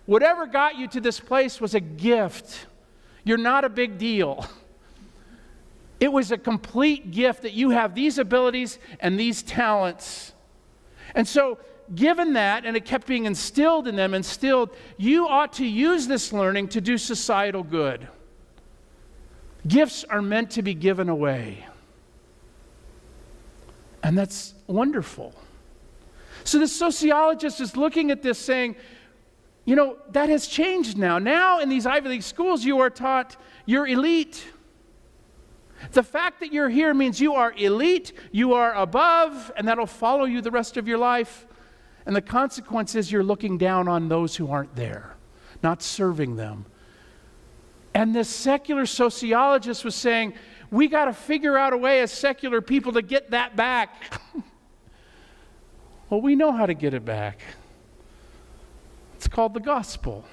Whatever 0.06 0.48
got 0.48 0.78
you 0.78 0.88
to 0.88 1.02
this 1.02 1.20
place 1.20 1.60
was 1.60 1.76
a 1.76 1.82
gift. 1.82 2.68
You're 3.26 3.38
not 3.38 3.66
a 3.66 3.70
big 3.70 3.98
deal. 3.98 4.48
It 6.00 6.14
was 6.14 6.32
a 6.32 6.38
complete 6.38 7.12
gift 7.12 7.42
that 7.42 7.52
you 7.52 7.72
have 7.72 7.94
these 7.94 8.18
abilities 8.18 8.80
and 9.02 9.20
these 9.20 9.44
talents. 9.44 10.34
And 11.14 11.28
so 11.28 11.60
given 11.96 12.34
that, 12.34 12.66
and 12.66 12.76
it 12.78 12.86
kept 12.86 13.08
being 13.08 13.26
instilled 13.26 13.88
in 13.88 13.96
them, 13.96 14.14
instilled, 14.14 14.76
you 14.98 15.28
ought 15.28 15.54
to 15.54 15.66
use 15.66 16.08
this 16.08 16.32
learning 16.32 16.70
to 16.70 16.82
do 16.82 16.98
societal 16.98 17.64
good. 17.64 18.08
Gifts 19.68 20.04
are 20.04 20.22
meant 20.22 20.52
to 20.52 20.62
be 20.62 20.74
given 20.74 21.10
away. 21.10 21.66
And 24.04 24.18
that's 24.18 24.54
wonderful. 24.68 25.34
So 26.44 26.60
the 26.60 26.68
sociologist 26.68 27.60
is 27.60 27.76
looking 27.76 28.12
at 28.12 28.22
this 28.22 28.40
saying, 28.40 28.76
you 29.66 29.76
know, 29.76 29.98
that 30.12 30.30
has 30.30 30.48
changed 30.48 30.98
now. 30.98 31.20
Now 31.20 31.60
in 31.60 31.70
these 31.70 31.86
Ivy 31.86 32.10
League 32.10 32.24
schools, 32.24 32.64
you 32.64 32.80
are 32.80 32.90
taught 32.90 33.36
you're 33.66 33.86
elite. 33.86 34.44
The 35.92 36.04
fact 36.04 36.40
that 36.40 36.52
you're 36.52 36.70
here 36.70 36.94
means 36.94 37.22
you 37.22 37.36
are 37.36 37.54
elite, 37.54 38.14
you 38.32 38.54
are 38.54 38.74
above, 38.74 39.52
and 39.56 39.68
that'll 39.68 39.86
follow 39.86 40.26
you 40.26 40.42
the 40.42 40.52
rest 40.52 40.76
of 40.78 40.88
your 40.88 40.98
life. 40.98 41.46
And 42.10 42.16
the 42.16 42.24
consequence 42.24 42.96
is 42.96 43.12
you're 43.12 43.22
looking 43.22 43.60
down 43.60 43.88
on 43.88 44.10
those 44.10 44.36
who 44.36 44.50
aren't 44.50 44.76
there, 44.76 45.16
not 45.62 45.84
serving 45.84 46.38
them. 46.38 46.66
And 47.94 48.16
this 48.16 48.28
secular 48.28 48.88
sociologist 48.88 49.86
was 49.86 49.94
saying, 49.94 50.34
we 50.72 50.88
got 50.88 51.06
to 51.06 51.14
figure 51.14 51.56
out 51.56 51.72
a 51.72 51.78
way 51.78 52.02
as 52.02 52.12
secular 52.12 52.62
people 52.62 52.94
to 52.94 53.04
get 53.04 53.30
that 53.30 53.56
back. 53.56 54.20
well, 56.10 56.20
we 56.20 56.36
know 56.36 56.52
how 56.52 56.66
to 56.66 56.74
get 56.74 56.96
it 56.96 57.06
back. 57.06 57.42
It's 59.14 59.28
called 59.28 59.54
the 59.54 59.60
gospel. 59.60 60.26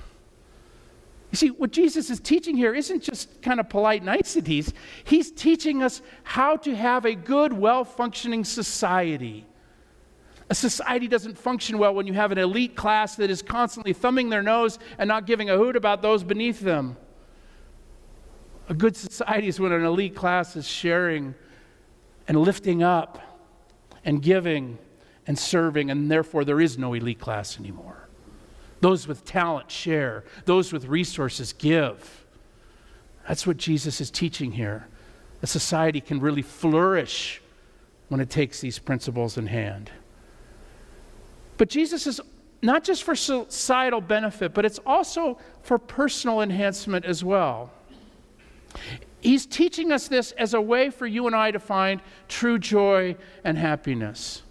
You 1.30 1.36
see, 1.36 1.48
what 1.48 1.72
Jesus 1.72 2.08
is 2.08 2.20
teaching 2.20 2.56
here 2.56 2.74
isn't 2.74 3.02
just 3.02 3.42
kind 3.42 3.60
of 3.60 3.68
polite 3.68 4.02
niceties. 4.02 4.72
He's 5.04 5.30
teaching 5.30 5.82
us 5.82 6.00
how 6.24 6.56
to 6.56 6.74
have 6.74 7.04
a 7.04 7.14
good, 7.14 7.52
well 7.52 7.84
functioning 7.84 8.46
society. 8.46 9.44
A 10.48 10.54
society 10.54 11.08
doesn't 11.08 11.36
function 11.36 11.78
well 11.78 11.94
when 11.94 12.06
you 12.06 12.12
have 12.12 12.30
an 12.30 12.38
elite 12.38 12.76
class 12.76 13.16
that 13.16 13.30
is 13.30 13.42
constantly 13.42 13.92
thumbing 13.92 14.30
their 14.30 14.42
nose 14.42 14.78
and 14.98 15.08
not 15.08 15.26
giving 15.26 15.50
a 15.50 15.56
hoot 15.56 15.74
about 15.74 16.02
those 16.02 16.22
beneath 16.22 16.60
them. 16.60 16.96
A 18.68 18.74
good 18.74 18.96
society 18.96 19.48
is 19.48 19.58
when 19.58 19.72
an 19.72 19.84
elite 19.84 20.14
class 20.14 20.54
is 20.56 20.66
sharing 20.66 21.34
and 22.28 22.40
lifting 22.40 22.82
up 22.82 23.20
and 24.04 24.22
giving 24.22 24.78
and 25.26 25.36
serving, 25.36 25.90
and 25.90 26.10
therefore 26.10 26.44
there 26.44 26.60
is 26.60 26.78
no 26.78 26.94
elite 26.94 27.18
class 27.18 27.58
anymore. 27.58 28.08
Those 28.80 29.08
with 29.08 29.24
talent 29.24 29.70
share, 29.70 30.24
those 30.44 30.72
with 30.72 30.84
resources 30.84 31.52
give. 31.52 32.24
That's 33.26 33.46
what 33.46 33.56
Jesus 33.56 34.00
is 34.00 34.10
teaching 34.10 34.52
here. 34.52 34.86
A 35.42 35.46
society 35.46 36.00
can 36.00 36.20
really 36.20 36.42
flourish 36.42 37.42
when 38.08 38.20
it 38.20 38.30
takes 38.30 38.60
these 38.60 38.78
principles 38.78 39.36
in 39.36 39.48
hand. 39.48 39.90
But 41.56 41.68
Jesus 41.68 42.06
is 42.06 42.20
not 42.62 42.84
just 42.84 43.04
for 43.04 43.14
societal 43.14 44.00
benefit, 44.00 44.54
but 44.54 44.64
it's 44.64 44.80
also 44.86 45.38
for 45.62 45.78
personal 45.78 46.40
enhancement 46.40 47.04
as 47.04 47.22
well. 47.22 47.70
He's 49.20 49.46
teaching 49.46 49.92
us 49.92 50.08
this 50.08 50.32
as 50.32 50.54
a 50.54 50.60
way 50.60 50.90
for 50.90 51.06
you 51.06 51.26
and 51.26 51.34
I 51.34 51.50
to 51.50 51.58
find 51.58 52.00
true 52.28 52.58
joy 52.58 53.16
and 53.44 53.56
happiness. 53.56 54.42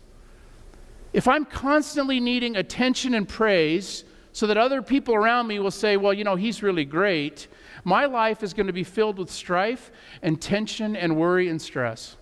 If 1.14 1.28
I'm 1.28 1.46
constantly 1.46 2.20
needing 2.20 2.58
attention 2.58 3.14
and 3.14 3.28
praise 3.28 4.04
so 4.34 4.48
that 4.48 4.58
other 4.58 4.82
people 4.82 5.16
around 5.16 5.48
me 5.48 5.60
will 5.60 5.72
say, 5.72 5.96
well, 5.96 6.14
you 6.14 6.26
know, 6.26 6.36
he's 6.36 6.62
really 6.62 6.84
great, 6.84 7.48
my 7.86 8.06
life 8.06 8.44
is 8.44 8.54
going 8.54 8.68
to 8.68 8.74
be 8.74 8.84
filled 8.84 9.18
with 9.18 9.32
strife 9.32 9.92
and 10.22 10.42
tension 10.42 10.96
and 10.96 11.16
worry 11.16 11.48
and 11.48 11.62
stress. 11.62 12.18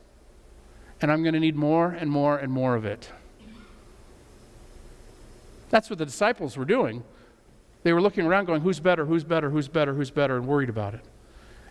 And 1.01 1.11
I'm 1.11 1.23
going 1.23 1.33
to 1.33 1.39
need 1.39 1.55
more 1.55 1.89
and 1.89 2.09
more 2.09 2.37
and 2.37 2.51
more 2.51 2.75
of 2.75 2.85
it. 2.85 3.09
That's 5.73 5.89
what 5.89 5.97
the 5.97 6.05
disciples 6.05 6.55
were 6.55 6.65
doing. 6.65 7.03
They 7.81 7.93
were 7.93 8.01
looking 8.01 8.27
around 8.27 8.45
going, 8.45 8.61
who's 8.61 8.79
better, 8.79 9.07
who's 9.07 9.23
better, 9.23 9.49
who's 9.49 9.67
better, 9.67 9.95
who's 9.95 10.11
better, 10.11 10.35
and 10.37 10.45
worried 10.45 10.69
about 10.69 10.93
it. 10.93 11.01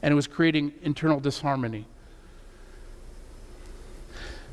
And 0.02 0.10
it 0.10 0.16
was 0.16 0.26
creating 0.26 0.72
internal 0.82 1.20
disharmony. 1.20 1.86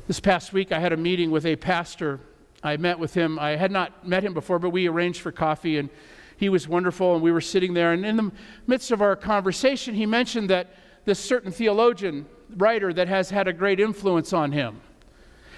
This 0.06 0.20
past 0.20 0.52
week, 0.52 0.70
I 0.70 0.78
had 0.78 0.92
a 0.92 0.96
meeting 0.96 1.32
with 1.32 1.46
a 1.46 1.56
pastor. 1.56 2.20
I 2.62 2.76
met 2.76 3.00
with 3.00 3.12
him. 3.12 3.40
I 3.40 3.56
had 3.56 3.72
not 3.72 4.06
met 4.06 4.22
him 4.22 4.34
before, 4.34 4.60
but 4.60 4.70
we 4.70 4.86
arranged 4.86 5.20
for 5.20 5.32
coffee, 5.32 5.78
and 5.78 5.90
he 6.36 6.48
was 6.48 6.68
wonderful. 6.68 7.14
And 7.14 7.20
we 7.20 7.32
were 7.32 7.40
sitting 7.40 7.74
there. 7.74 7.92
And 7.92 8.06
in 8.06 8.14
the 8.14 8.30
midst 8.68 8.92
of 8.92 9.02
our 9.02 9.16
conversation, 9.16 9.96
he 9.96 10.06
mentioned 10.06 10.48
that 10.50 10.68
this 11.06 11.18
certain 11.18 11.50
theologian, 11.50 12.24
writer, 12.56 12.92
that 12.92 13.08
has 13.08 13.30
had 13.30 13.48
a 13.48 13.52
great 13.52 13.80
influence 13.80 14.32
on 14.32 14.52
him. 14.52 14.80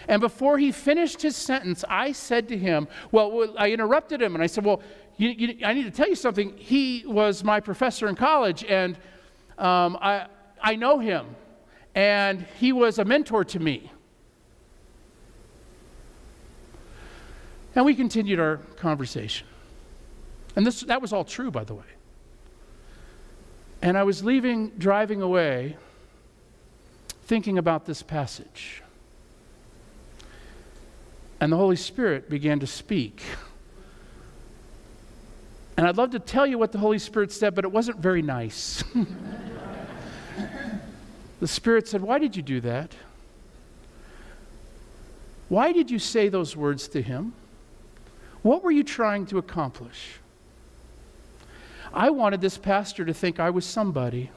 And 0.09 0.21
before 0.21 0.59
he 0.59 0.73
finished 0.73 1.23
his 1.23 1.37
sentence, 1.37 1.85
I 1.89 2.13
said 2.13 2.49
to 2.49 2.59
him, 2.59 2.89
Well, 3.11 3.55
I 3.57 3.71
interrupted 3.71 4.21
him 4.21 4.35
and 4.35 4.43
I 4.43 4.47
said, 4.47 4.65
Well, 4.65 4.83
you, 5.17 5.29
you, 5.31 5.67
I 5.67 5.75
need 5.75 5.85
to 5.85 5.91
tell 5.91 6.09
you 6.09 6.17
something. 6.17 6.57
He 6.57 7.05
was 7.07 7.45
my 7.45 7.61
professor 7.61 8.09
in 8.09 8.17
college, 8.17 8.65
and 8.65 8.97
um, 9.59 9.97
I, 10.01 10.27
I 10.61 10.77
know 10.77 10.99
him, 10.99 11.37
and 11.95 12.47
he 12.59 12.73
was 12.73 12.99
a 12.99 13.05
mentor 13.05 13.45
to 13.45 13.59
me. 13.59 13.91
And 17.75 17.85
we 17.85 17.95
continued 17.95 18.39
our 18.39 18.59
conversation. 18.77 19.47
And 20.57 20.67
this, 20.67 20.81
that 20.83 21.01
was 21.01 21.13
all 21.13 21.25
true, 21.25 21.51
by 21.51 21.65
the 21.65 21.75
way. 21.75 21.85
And 23.81 23.97
I 23.97 24.03
was 24.03 24.23
leaving, 24.23 24.69
driving 24.79 25.23
away, 25.23 25.77
thinking 27.25 27.59
about 27.59 27.87
this 27.87 28.03
passage. 28.03 28.83
And 31.43 31.53
the 31.53 31.57
Holy 31.57 31.75
Spirit 31.75 32.31
began 32.31 32.61
to 32.61 32.69
speak. 32.69 33.21
And 35.77 35.89
I'd 35.89 35.97
love 35.97 36.13
to 36.13 36.21
tell 36.21 36.47
you 36.47 36.57
what 36.57 36.71
the 36.71 36.79
Holy 36.79 37.01
Spirit 37.01 37.33
said, 37.33 37.57
but 37.57 37.65
it 37.65 37.73
wasn't 37.73 37.99
very 37.99 38.23
nice. 38.23 38.85
the 41.41 41.49
Spirit 41.49 41.89
said, 41.89 42.01
Why 42.01 42.21
did 42.21 42.37
you 42.37 42.43
do 42.43 42.61
that? 42.61 42.95
Why 45.49 45.73
did 45.73 45.91
you 45.91 45.99
say 45.99 46.29
those 46.29 46.57
words 46.57 46.87
to 46.87 47.03
him? 47.03 47.33
What 48.43 48.63
were 48.63 48.71
you 48.71 48.85
trying 48.85 49.27
to 49.27 49.39
accomplish? 49.39 50.21
I 51.93 52.11
wanted 52.11 52.41
this 52.41 52.57
pastor 52.57 53.05
to 53.05 53.13
think 53.13 53.41
I 53.41 53.51
was 53.51 53.67
somebody. 53.67 54.31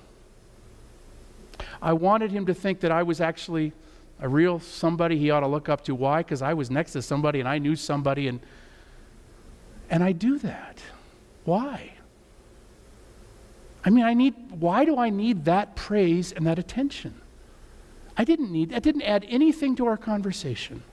I 1.83 1.93
wanted 1.93 2.31
him 2.31 2.47
to 2.47 2.55
think 2.55 2.79
that 2.79 2.91
I 2.91 3.03
was 3.03 3.21
actually 3.21 3.73
a 4.19 4.29
real 4.29 4.59
somebody 4.59 5.17
he 5.17 5.29
ought 5.29 5.41
to 5.41 5.47
look 5.47 5.69
up 5.69 5.83
to. 5.85 5.95
Why? 5.95 6.21
Because 6.21 6.41
I 6.41 6.53
was 6.53 6.71
next 6.71 6.93
to 6.93 7.01
somebody 7.01 7.39
and 7.39 7.49
I 7.49 7.57
knew 7.57 7.75
somebody, 7.75 8.27
and, 8.27 8.39
and 9.89 10.03
I 10.03 10.11
do 10.11 10.37
that. 10.39 10.79
Why? 11.43 11.93
I 13.83 13.89
mean, 13.89 14.03
I 14.03 14.13
need, 14.13 14.33
why 14.49 14.85
do 14.85 14.97
I 14.97 15.09
need 15.09 15.45
that 15.45 15.75
praise 15.75 16.31
and 16.31 16.47
that 16.47 16.57
attention? 16.57 17.21
I 18.17 18.23
didn't 18.23 18.51
need, 18.51 18.69
that 18.69 18.81
didn't 18.81 19.03
add 19.03 19.25
anything 19.27 19.75
to 19.75 19.85
our 19.85 19.97
conversation. 19.97 20.83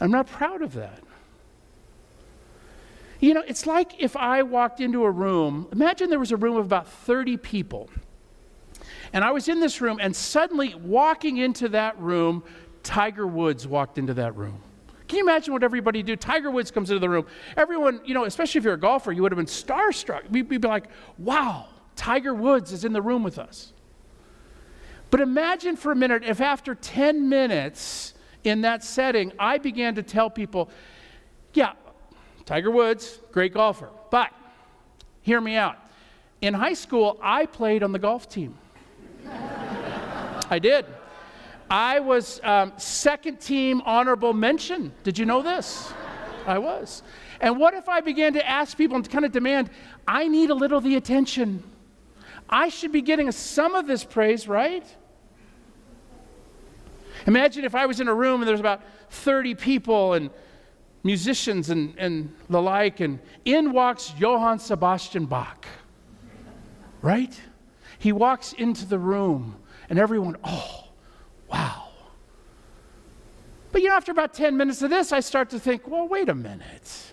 I'm 0.00 0.10
not 0.10 0.26
proud 0.26 0.62
of 0.62 0.72
that. 0.74 1.02
You 3.20 3.34
know, 3.34 3.42
it's 3.46 3.66
like 3.66 4.00
if 4.00 4.16
I 4.16 4.42
walked 4.42 4.80
into 4.80 5.04
a 5.04 5.10
room, 5.10 5.68
imagine 5.72 6.08
there 6.08 6.18
was 6.18 6.32
a 6.32 6.36
room 6.36 6.56
of 6.56 6.64
about 6.64 6.88
30 6.88 7.36
people 7.36 7.90
And 9.12 9.24
I 9.24 9.30
was 9.30 9.48
in 9.48 9.60
this 9.60 9.80
room, 9.80 9.98
and 10.00 10.14
suddenly 10.14 10.74
walking 10.74 11.38
into 11.38 11.68
that 11.70 11.98
room, 12.00 12.42
Tiger 12.82 13.26
Woods 13.26 13.66
walked 13.66 13.98
into 13.98 14.14
that 14.14 14.36
room. 14.36 14.60
Can 15.08 15.18
you 15.18 15.24
imagine 15.24 15.54
what 15.54 15.62
everybody 15.62 16.02
do? 16.02 16.16
Tiger 16.16 16.50
Woods 16.50 16.70
comes 16.70 16.90
into 16.90 17.00
the 17.00 17.08
room. 17.08 17.26
Everyone, 17.56 18.00
you 18.04 18.12
know, 18.12 18.24
especially 18.24 18.58
if 18.58 18.64
you're 18.64 18.74
a 18.74 18.78
golfer, 18.78 19.10
you 19.10 19.22
would 19.22 19.32
have 19.32 19.38
been 19.38 19.46
starstruck. 19.46 20.30
We'd 20.30 20.48
be 20.48 20.58
like, 20.58 20.84
wow, 21.16 21.68
Tiger 21.96 22.34
Woods 22.34 22.72
is 22.72 22.84
in 22.84 22.92
the 22.92 23.00
room 23.00 23.22
with 23.22 23.38
us. 23.38 23.72
But 25.10 25.20
imagine 25.20 25.76
for 25.76 25.92
a 25.92 25.96
minute 25.96 26.24
if 26.24 26.40
after 26.40 26.74
10 26.74 27.28
minutes 27.28 28.12
in 28.44 28.60
that 28.62 28.84
setting, 28.84 29.32
I 29.38 29.56
began 29.56 29.94
to 29.94 30.02
tell 30.02 30.28
people, 30.28 30.68
yeah, 31.54 31.72
Tiger 32.44 32.70
Woods, 32.70 33.18
great 33.32 33.54
golfer, 33.54 33.88
but 34.10 34.30
hear 35.22 35.40
me 35.40 35.56
out. 35.56 35.76
In 36.40 36.54
high 36.54 36.74
school, 36.74 37.18
I 37.22 37.46
played 37.46 37.82
on 37.82 37.92
the 37.92 37.98
golf 37.98 38.28
team. 38.28 38.58
I 40.50 40.58
did. 40.58 40.86
I 41.70 42.00
was 42.00 42.40
um, 42.42 42.72
second 42.76 43.40
team 43.40 43.82
honorable 43.84 44.32
mention. 44.32 44.92
Did 45.04 45.18
you 45.18 45.26
know 45.26 45.42
this? 45.42 45.92
I 46.46 46.58
was. 46.58 47.02
And 47.40 47.58
what 47.58 47.74
if 47.74 47.88
I 47.88 48.00
began 48.00 48.32
to 48.32 48.48
ask 48.48 48.76
people 48.76 48.96
and 48.96 49.08
kind 49.08 49.24
of 49.24 49.32
demand, 49.32 49.70
I 50.06 50.28
need 50.28 50.50
a 50.50 50.54
little 50.54 50.78
of 50.78 50.84
the 50.84 50.96
attention? 50.96 51.62
I 52.48 52.70
should 52.70 52.92
be 52.92 53.02
getting 53.02 53.30
some 53.30 53.74
of 53.74 53.86
this 53.86 54.04
praise, 54.04 54.48
right? 54.48 54.84
Imagine 57.26 57.64
if 57.64 57.74
I 57.74 57.84
was 57.84 58.00
in 58.00 58.08
a 58.08 58.14
room 58.14 58.40
and 58.40 58.48
there's 58.48 58.60
about 58.60 58.80
30 59.10 59.54
people 59.54 60.14
and 60.14 60.30
musicians 61.04 61.68
and, 61.70 61.94
and 61.98 62.34
the 62.48 62.60
like, 62.60 63.00
and 63.00 63.18
in 63.44 63.72
walks 63.72 64.14
Johann 64.18 64.58
Sebastian 64.58 65.26
Bach, 65.26 65.66
right? 67.02 67.38
He 67.98 68.12
walks 68.12 68.52
into 68.52 68.86
the 68.86 68.98
room 68.98 69.56
and 69.90 69.98
everyone, 69.98 70.36
oh, 70.44 70.88
wow. 71.50 71.88
But 73.72 73.82
you 73.82 73.88
know, 73.88 73.94
after 73.94 74.12
about 74.12 74.34
10 74.34 74.56
minutes 74.56 74.82
of 74.82 74.90
this, 74.90 75.12
I 75.12 75.20
start 75.20 75.50
to 75.50 75.58
think, 75.58 75.86
well, 75.88 76.06
wait 76.08 76.28
a 76.28 76.34
minute. 76.34 77.12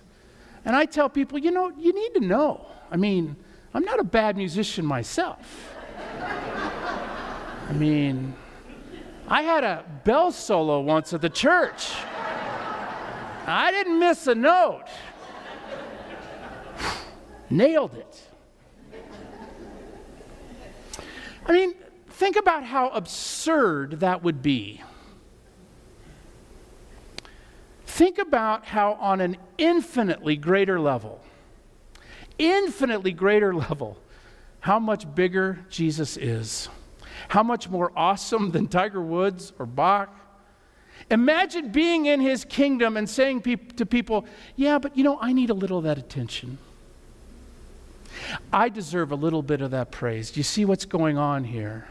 And 0.63 0.75
I 0.75 0.85
tell 0.85 1.09
people, 1.09 1.37
you 1.37 1.51
know, 1.51 1.71
you 1.77 1.93
need 1.93 2.19
to 2.19 2.25
know. 2.25 2.65
I 2.91 2.97
mean, 2.97 3.35
I'm 3.73 3.83
not 3.83 3.99
a 3.99 4.03
bad 4.03 4.37
musician 4.37 4.85
myself. 4.85 5.73
I 6.21 7.73
mean, 7.73 8.33
I 9.27 9.41
had 9.41 9.63
a 9.63 9.83
bell 10.03 10.31
solo 10.31 10.81
once 10.81 11.13
at 11.13 11.21
the 11.21 11.29
church. 11.29 11.91
I 13.47 13.71
didn't 13.71 13.99
miss 13.99 14.27
a 14.27 14.35
note. 14.35 14.85
Nailed 17.49 17.95
it. 17.95 18.24
I 21.45 21.51
mean, 21.51 21.73
think 22.09 22.35
about 22.35 22.63
how 22.63 22.89
absurd 22.89 23.99
that 23.99 24.23
would 24.23 24.41
be. 24.41 24.81
Think 27.85 28.17
about 28.17 28.65
how, 28.65 28.93
on 28.93 29.21
an 29.21 29.37
infinitely 29.57 30.35
greater 30.35 30.79
level, 30.79 31.21
infinitely 32.37 33.13
greater 33.13 33.53
level, 33.55 33.97
how 34.59 34.79
much 34.79 35.13
bigger 35.13 35.65
Jesus 35.69 36.17
is. 36.17 36.67
How 37.29 37.43
much 37.43 37.69
more 37.69 37.91
awesome 37.95 38.51
than 38.51 38.67
Tiger 38.67 39.01
Woods 39.01 39.53
or 39.57 39.65
Bach? 39.65 40.13
Imagine 41.09 41.71
being 41.71 42.05
in 42.05 42.19
his 42.19 42.43
kingdom 42.45 42.97
and 42.97 43.09
saying 43.09 43.41
pe- 43.41 43.55
to 43.55 43.85
people, 43.85 44.25
Yeah, 44.55 44.79
but 44.79 44.97
you 44.97 45.03
know, 45.03 45.17
I 45.21 45.33
need 45.33 45.49
a 45.49 45.53
little 45.53 45.77
of 45.77 45.83
that 45.83 45.97
attention. 45.97 46.57
I 48.51 48.69
deserve 48.69 49.11
a 49.11 49.15
little 49.15 49.43
bit 49.43 49.61
of 49.61 49.71
that 49.71 49.91
praise. 49.91 50.31
Do 50.31 50.39
you 50.39 50.43
see 50.43 50.65
what's 50.65 50.85
going 50.85 51.17
on 51.17 51.43
here? 51.43 51.87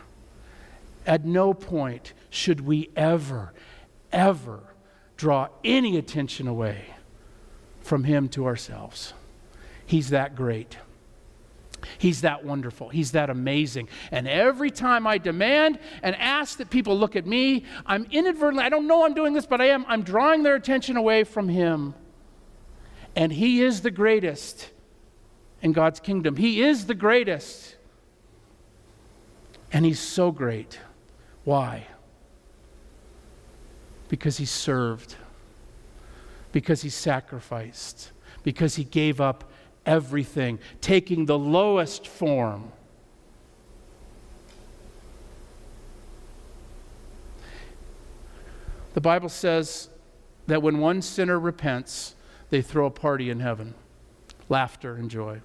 At 1.06 1.24
no 1.24 1.52
point 1.54 2.12
should 2.30 2.60
we 2.62 2.90
ever, 2.96 3.52
ever 4.12 4.60
draw 5.16 5.48
any 5.62 5.96
attention 5.96 6.48
away 6.48 6.86
from 7.82 8.04
him 8.04 8.28
to 8.30 8.46
ourselves. 8.46 9.12
He's 9.86 10.10
that 10.10 10.34
great. 10.34 10.78
He's 11.98 12.22
that 12.22 12.44
wonderful. 12.44 12.88
He's 12.88 13.12
that 13.12 13.28
amazing. 13.28 13.88
And 14.10 14.26
every 14.26 14.70
time 14.70 15.06
I 15.06 15.18
demand 15.18 15.78
and 16.02 16.16
ask 16.16 16.58
that 16.58 16.70
people 16.70 16.98
look 16.98 17.16
at 17.16 17.26
me, 17.26 17.64
I'm 17.84 18.06
inadvertently, 18.10 18.64
I 18.64 18.70
don't 18.70 18.86
know 18.86 19.04
I'm 19.04 19.14
doing 19.14 19.34
this, 19.34 19.46
but 19.46 19.60
I 19.60 19.66
am, 19.66 19.84
I'm 19.86 20.02
drawing 20.02 20.42
their 20.42 20.54
attention 20.54 20.96
away 20.96 21.24
from 21.24 21.48
Him. 21.48 21.94
And 23.14 23.32
He 23.32 23.62
is 23.62 23.82
the 23.82 23.90
greatest 23.90 24.70
in 25.64 25.72
God's 25.72 25.98
kingdom. 25.98 26.36
He 26.36 26.62
is 26.62 26.86
the 26.86 26.94
greatest. 26.94 27.76
And 29.72 29.84
He's 29.84 29.98
so 29.98 30.30
great. 30.30 30.78
Why? 31.42 31.86
Because 34.08 34.36
He 34.36 34.44
served, 34.44 35.16
because 36.52 36.82
He 36.82 36.90
sacrificed, 36.90 38.12
because 38.42 38.76
He 38.76 38.84
gave 38.84 39.22
up 39.22 39.50
everything, 39.86 40.58
taking 40.82 41.24
the 41.24 41.38
lowest 41.38 42.06
form. 42.06 42.70
The 48.92 49.00
Bible 49.00 49.30
says 49.30 49.88
that 50.46 50.62
when 50.62 50.78
one 50.78 51.00
sinner 51.00 51.40
repents, 51.40 52.14
they 52.50 52.60
throw 52.60 52.86
a 52.86 52.90
party 52.90 53.30
in 53.30 53.40
heaven 53.40 53.74
laughter 54.48 54.94
and 54.96 55.10
joy. 55.10 55.40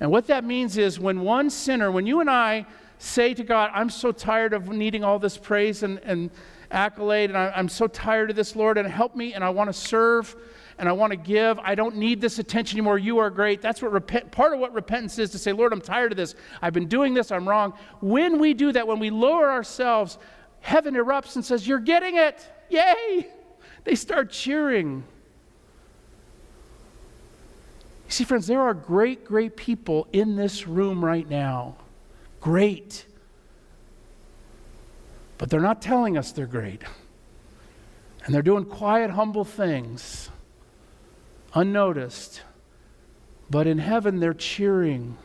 And 0.00 0.10
what 0.10 0.26
that 0.26 0.44
means 0.44 0.76
is 0.76 1.00
when 1.00 1.20
one 1.20 1.50
sinner, 1.50 1.90
when 1.90 2.06
you 2.06 2.20
and 2.20 2.30
I 2.30 2.66
say 2.98 3.34
to 3.34 3.44
God, 3.44 3.70
I'm 3.74 3.90
so 3.90 4.12
tired 4.12 4.52
of 4.52 4.68
needing 4.68 5.04
all 5.04 5.18
this 5.18 5.36
praise 5.36 5.82
and, 5.82 5.98
and 6.00 6.30
accolade, 6.70 7.30
and 7.30 7.38
I, 7.38 7.52
I'm 7.54 7.68
so 7.68 7.86
tired 7.86 8.30
of 8.30 8.36
this, 8.36 8.56
Lord, 8.56 8.78
and 8.78 8.88
help 8.88 9.14
me, 9.14 9.34
and 9.34 9.44
I 9.44 9.50
want 9.50 9.68
to 9.68 9.72
serve 9.72 10.36
and 10.78 10.88
I 10.88 10.92
want 10.92 11.10
to 11.12 11.16
give. 11.16 11.58
I 11.60 11.74
don't 11.74 11.96
need 11.96 12.20
this 12.20 12.38
attention 12.38 12.76
anymore. 12.76 12.98
You 12.98 13.18
are 13.18 13.30
great. 13.30 13.62
That's 13.62 13.80
what 13.80 13.92
repent, 13.92 14.30
part 14.30 14.52
of 14.52 14.60
what 14.60 14.74
repentance 14.74 15.18
is 15.18 15.30
to 15.30 15.38
say, 15.38 15.52
Lord, 15.52 15.72
I'm 15.72 15.80
tired 15.80 16.12
of 16.12 16.18
this. 16.18 16.34
I've 16.60 16.74
been 16.74 16.88
doing 16.88 17.14
this. 17.14 17.32
I'm 17.32 17.48
wrong. 17.48 17.72
When 18.00 18.38
we 18.38 18.52
do 18.52 18.72
that, 18.72 18.86
when 18.86 18.98
we 18.98 19.10
lower 19.10 19.50
ourselves, 19.50 20.18
heaven 20.60 20.94
erupts 20.94 21.36
and 21.36 21.44
says, 21.44 21.66
You're 21.66 21.80
getting 21.80 22.16
it. 22.16 22.46
Yay. 22.68 23.28
They 23.84 23.94
start 23.94 24.30
cheering. 24.30 25.04
You 28.06 28.12
see, 28.12 28.24
friends, 28.24 28.46
there 28.46 28.60
are 28.60 28.74
great, 28.74 29.24
great 29.24 29.56
people 29.56 30.06
in 30.12 30.36
this 30.36 30.66
room 30.66 31.04
right 31.04 31.28
now. 31.28 31.76
Great. 32.40 33.04
But 35.38 35.50
they're 35.50 35.60
not 35.60 35.82
telling 35.82 36.16
us 36.16 36.32
they're 36.32 36.46
great. 36.46 36.82
And 38.24 38.34
they're 38.34 38.42
doing 38.42 38.64
quiet, 38.64 39.10
humble 39.10 39.44
things 39.44 40.30
unnoticed. 41.56 42.42
But 43.50 43.66
in 43.66 43.78
heaven, 43.78 44.20
they're 44.20 44.34
cheering. 44.34 45.16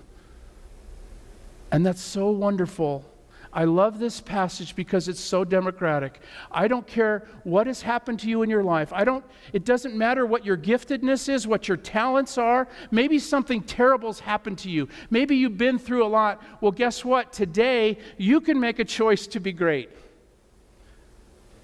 And 1.72 1.86
that's 1.86 2.02
so 2.02 2.32
wonderful. 2.32 3.06
I 3.54 3.66
love 3.66 4.00
this 4.00 4.22
passage 4.22 4.76
because 4.76 5.08
it's 5.08 5.20
so 5.20 5.44
democratic. 5.44 6.22
I 6.52 6.68
don't 6.68 6.88
care 6.88 7.28
what 7.44 7.68
has 7.68 7.82
happened 7.82 8.20
to 8.22 8.30
you 8.30 8.44
in 8.44 8.50
your 8.50 8.64
life. 8.64 8.94
I 8.94 9.04
don't 9.04 9.26
it 9.52 9.66
doesn't 9.66 9.96
matter 9.96 10.26
what 10.26 10.46
your 10.46 10.58
giftedness 10.58 11.28
is, 11.28 11.48
what 11.48 11.68
your 11.68 11.78
talents 11.78 12.38
are. 12.38 12.68
Maybe 12.92 13.20
something 13.20 13.62
terrible's 13.62 14.22
happened 14.22 14.58
to 14.60 14.70
you. 14.70 14.88
Maybe 15.10 15.36
you've 15.36 15.58
been 15.58 15.80
through 15.80 16.06
a 16.06 16.08
lot. 16.08 16.42
Well, 16.62 16.72
guess 16.72 17.04
what? 17.04 17.34
Today 17.34 17.98
you 18.18 18.40
can 18.40 18.60
make 18.60 18.80
a 18.80 18.86
choice 18.86 19.28
to 19.28 19.40
be 19.40 19.52
great. 19.52 19.90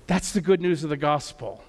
That's 0.07 0.33
the 0.33 0.41
good 0.41 0.61
news 0.61 0.83
of 0.83 0.89
the 0.89 0.97
gospel. 0.97 1.63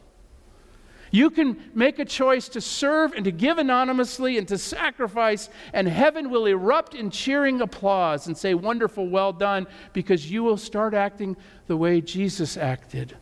You 1.10 1.30
can 1.30 1.70
make 1.74 1.98
a 1.98 2.04
choice 2.04 2.48
to 2.50 2.60
serve 2.60 3.12
and 3.12 3.24
to 3.24 3.30
give 3.30 3.58
anonymously 3.58 4.36
and 4.36 4.46
to 4.48 4.58
sacrifice, 4.58 5.48
and 5.72 5.88
heaven 5.88 6.30
will 6.30 6.46
erupt 6.46 6.94
in 6.94 7.10
cheering 7.10 7.60
applause 7.60 8.26
and 8.26 8.36
say, 8.36 8.54
Wonderful, 8.54 9.08
well 9.08 9.32
done, 9.32 9.66
because 9.92 10.30
you 10.30 10.42
will 10.42 10.56
start 10.56 10.94
acting 10.94 11.36
the 11.66 11.76
way 11.76 12.00
Jesus 12.00 12.56
acted. 12.56 13.16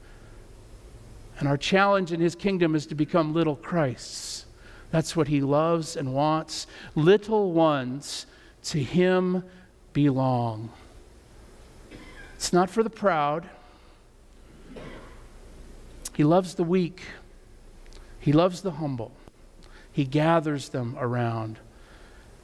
And 1.38 1.48
our 1.48 1.56
challenge 1.56 2.12
in 2.12 2.20
his 2.20 2.34
kingdom 2.34 2.74
is 2.74 2.86
to 2.86 2.94
become 2.94 3.34
little 3.34 3.56
Christs. 3.56 4.46
That's 4.90 5.14
what 5.14 5.28
he 5.28 5.40
loves 5.40 5.96
and 5.96 6.14
wants. 6.14 6.66
Little 6.94 7.52
ones 7.52 8.26
to 8.64 8.82
him 8.82 9.44
belong. 9.92 10.70
It's 12.36 12.52
not 12.52 12.70
for 12.70 12.82
the 12.82 12.90
proud, 12.90 13.48
he 16.14 16.24
loves 16.24 16.54
the 16.54 16.64
weak. 16.64 17.02
He 18.26 18.32
loves 18.32 18.62
the 18.62 18.72
humble. 18.72 19.12
He 19.92 20.04
gathers 20.04 20.70
them 20.70 20.96
around. 20.98 21.60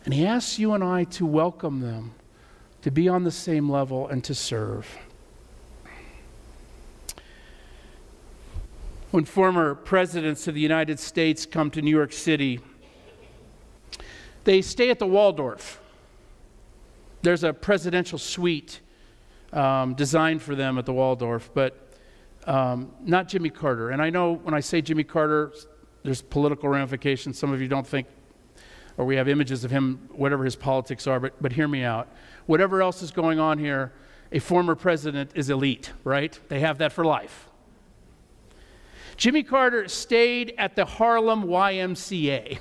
And 0.04 0.14
He 0.14 0.24
asks 0.24 0.56
you 0.56 0.74
and 0.74 0.84
I 0.84 1.02
to 1.18 1.26
welcome 1.26 1.80
them, 1.80 2.12
to 2.82 2.92
be 2.92 3.08
on 3.08 3.24
the 3.24 3.32
same 3.32 3.68
level, 3.68 4.06
and 4.06 4.22
to 4.22 4.32
serve. 4.32 4.86
When 9.10 9.24
former 9.24 9.74
presidents 9.74 10.46
of 10.46 10.54
the 10.54 10.60
United 10.60 11.00
States 11.00 11.44
come 11.44 11.68
to 11.72 11.82
New 11.82 11.90
York 11.90 12.12
City, 12.12 12.60
they 14.44 14.62
stay 14.62 14.88
at 14.88 15.00
the 15.00 15.06
Waldorf. 15.08 15.80
There's 17.22 17.42
a 17.42 17.52
presidential 17.52 18.20
suite 18.20 18.78
um, 19.52 19.94
designed 19.94 20.42
for 20.42 20.54
them 20.54 20.78
at 20.78 20.86
the 20.86 20.92
Waldorf, 20.92 21.50
but 21.52 21.88
um, 22.46 22.92
not 23.00 23.26
Jimmy 23.26 23.50
Carter. 23.50 23.90
And 23.90 24.00
I 24.00 24.10
know 24.10 24.34
when 24.34 24.54
I 24.54 24.60
say 24.60 24.80
Jimmy 24.80 25.02
Carter, 25.02 25.52
there's 26.02 26.22
political 26.22 26.68
ramifications. 26.68 27.38
Some 27.38 27.52
of 27.52 27.60
you 27.60 27.68
don't 27.68 27.86
think, 27.86 28.06
or 28.96 29.04
we 29.04 29.16
have 29.16 29.28
images 29.28 29.64
of 29.64 29.70
him, 29.70 30.08
whatever 30.12 30.44
his 30.44 30.56
politics 30.56 31.06
are, 31.06 31.20
but, 31.20 31.40
but 31.40 31.52
hear 31.52 31.68
me 31.68 31.84
out. 31.84 32.08
Whatever 32.46 32.82
else 32.82 33.02
is 33.02 33.10
going 33.10 33.38
on 33.38 33.58
here, 33.58 33.92
a 34.32 34.38
former 34.38 34.74
president 34.74 35.30
is 35.34 35.50
elite, 35.50 35.92
right? 36.04 36.38
They 36.48 36.60
have 36.60 36.78
that 36.78 36.92
for 36.92 37.04
life. 37.04 37.48
Jimmy 39.16 39.42
Carter 39.42 39.88
stayed 39.88 40.54
at 40.58 40.74
the 40.74 40.84
Harlem 40.84 41.44
YMCA. 41.44 42.58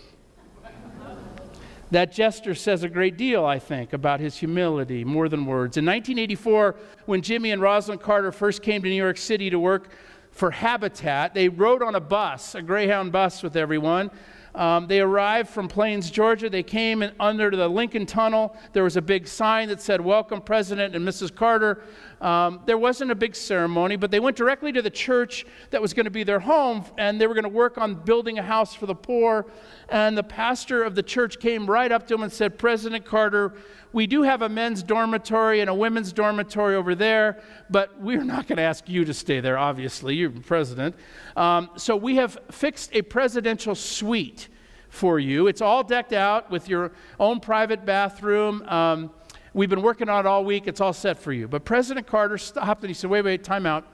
That 1.91 2.13
gesture 2.13 2.55
says 2.55 2.83
a 2.83 2.89
great 2.89 3.17
deal, 3.17 3.45
I 3.45 3.59
think, 3.59 3.91
about 3.91 4.21
his 4.21 4.37
humility, 4.37 5.03
more 5.03 5.27
than 5.27 5.45
words. 5.45 5.75
In 5.75 5.85
1984, 5.85 6.75
when 7.05 7.21
Jimmy 7.21 7.51
and 7.51 7.61
Rosalynn 7.61 7.99
Carter 7.99 8.31
first 8.31 8.61
came 8.61 8.81
to 8.81 8.87
New 8.87 8.95
York 8.95 9.17
City 9.17 9.49
to 9.49 9.59
work 9.59 9.89
for 10.31 10.51
Habitat, 10.51 11.33
they 11.33 11.49
rode 11.49 11.83
on 11.83 11.95
a 11.95 11.99
bus, 11.99 12.55
a 12.55 12.61
Greyhound 12.61 13.11
bus 13.11 13.43
with 13.43 13.55
everyone. 13.55 14.09
Um, 14.53 14.87
they 14.87 14.99
arrived 14.99 15.49
from 15.49 15.67
Plains, 15.67 16.11
Georgia. 16.11 16.49
They 16.49 16.63
came 16.63 17.01
in, 17.03 17.13
under 17.19 17.49
the 17.51 17.67
Lincoln 17.67 18.05
Tunnel. 18.05 18.55
There 18.73 18.83
was 18.83 18.97
a 18.97 19.01
big 19.01 19.27
sign 19.27 19.69
that 19.69 19.81
said, 19.81 20.01
Welcome, 20.01 20.41
President 20.41 20.93
and 20.93 21.07
Mrs. 21.07 21.33
Carter. 21.33 21.83
Um, 22.19 22.61
there 22.65 22.77
wasn't 22.77 23.11
a 23.11 23.15
big 23.15 23.35
ceremony, 23.35 23.95
but 23.95 24.11
they 24.11 24.19
went 24.19 24.35
directly 24.35 24.71
to 24.73 24.81
the 24.81 24.89
church 24.89 25.45
that 25.69 25.81
was 25.81 25.93
going 25.93 26.03
to 26.03 26.11
be 26.11 26.23
their 26.23 26.39
home, 26.39 26.83
and 26.97 27.19
they 27.19 27.27
were 27.27 27.33
going 27.33 27.43
to 27.43 27.49
work 27.49 27.77
on 27.77 27.95
building 27.95 28.39
a 28.39 28.43
house 28.43 28.75
for 28.75 28.85
the 28.85 28.95
poor. 28.95 29.45
And 29.89 30.17
the 30.17 30.23
pastor 30.23 30.83
of 30.83 30.95
the 30.95 31.03
church 31.03 31.39
came 31.39 31.65
right 31.69 31.91
up 31.91 32.07
to 32.07 32.13
him 32.13 32.23
and 32.23 32.31
said, 32.31 32.59
President 32.59 33.05
Carter, 33.05 33.53
we 33.93 34.07
do 34.07 34.21
have 34.23 34.41
a 34.41 34.49
men's 34.49 34.83
dormitory 34.83 35.59
and 35.59 35.69
a 35.69 35.73
women's 35.73 36.13
dormitory 36.13 36.75
over 36.75 36.95
there, 36.95 37.41
but 37.69 37.99
we're 37.99 38.23
not 38.23 38.47
going 38.47 38.57
to 38.57 38.63
ask 38.63 38.87
you 38.87 39.05
to 39.05 39.13
stay 39.13 39.39
there, 39.39 39.57
obviously. 39.57 40.15
You're 40.15 40.29
president. 40.29 40.95
Um, 41.35 41.69
so 41.75 41.95
we 41.95 42.15
have 42.15 42.37
fixed 42.51 42.91
a 42.93 43.01
presidential 43.01 43.75
suite 43.75 44.47
for 44.89 45.19
you. 45.19 45.47
It's 45.47 45.61
all 45.61 45.83
decked 45.83 46.13
out 46.13 46.49
with 46.49 46.69
your 46.69 46.91
own 47.19 47.39
private 47.39 47.85
bathroom. 47.85 48.63
Um, 48.67 49.11
We've 49.53 49.69
been 49.69 49.81
working 49.81 50.07
on 50.07 50.25
it 50.25 50.29
all 50.29 50.45
week. 50.45 50.67
It's 50.67 50.79
all 50.79 50.93
set 50.93 51.19
for 51.19 51.33
you. 51.33 51.47
But 51.47 51.65
President 51.65 52.07
Carter 52.07 52.37
stopped 52.37 52.83
and 52.83 52.89
he 52.89 52.93
said, 52.93 53.09
Wait, 53.09 53.23
wait, 53.23 53.43
time 53.43 53.65
out. 53.65 53.85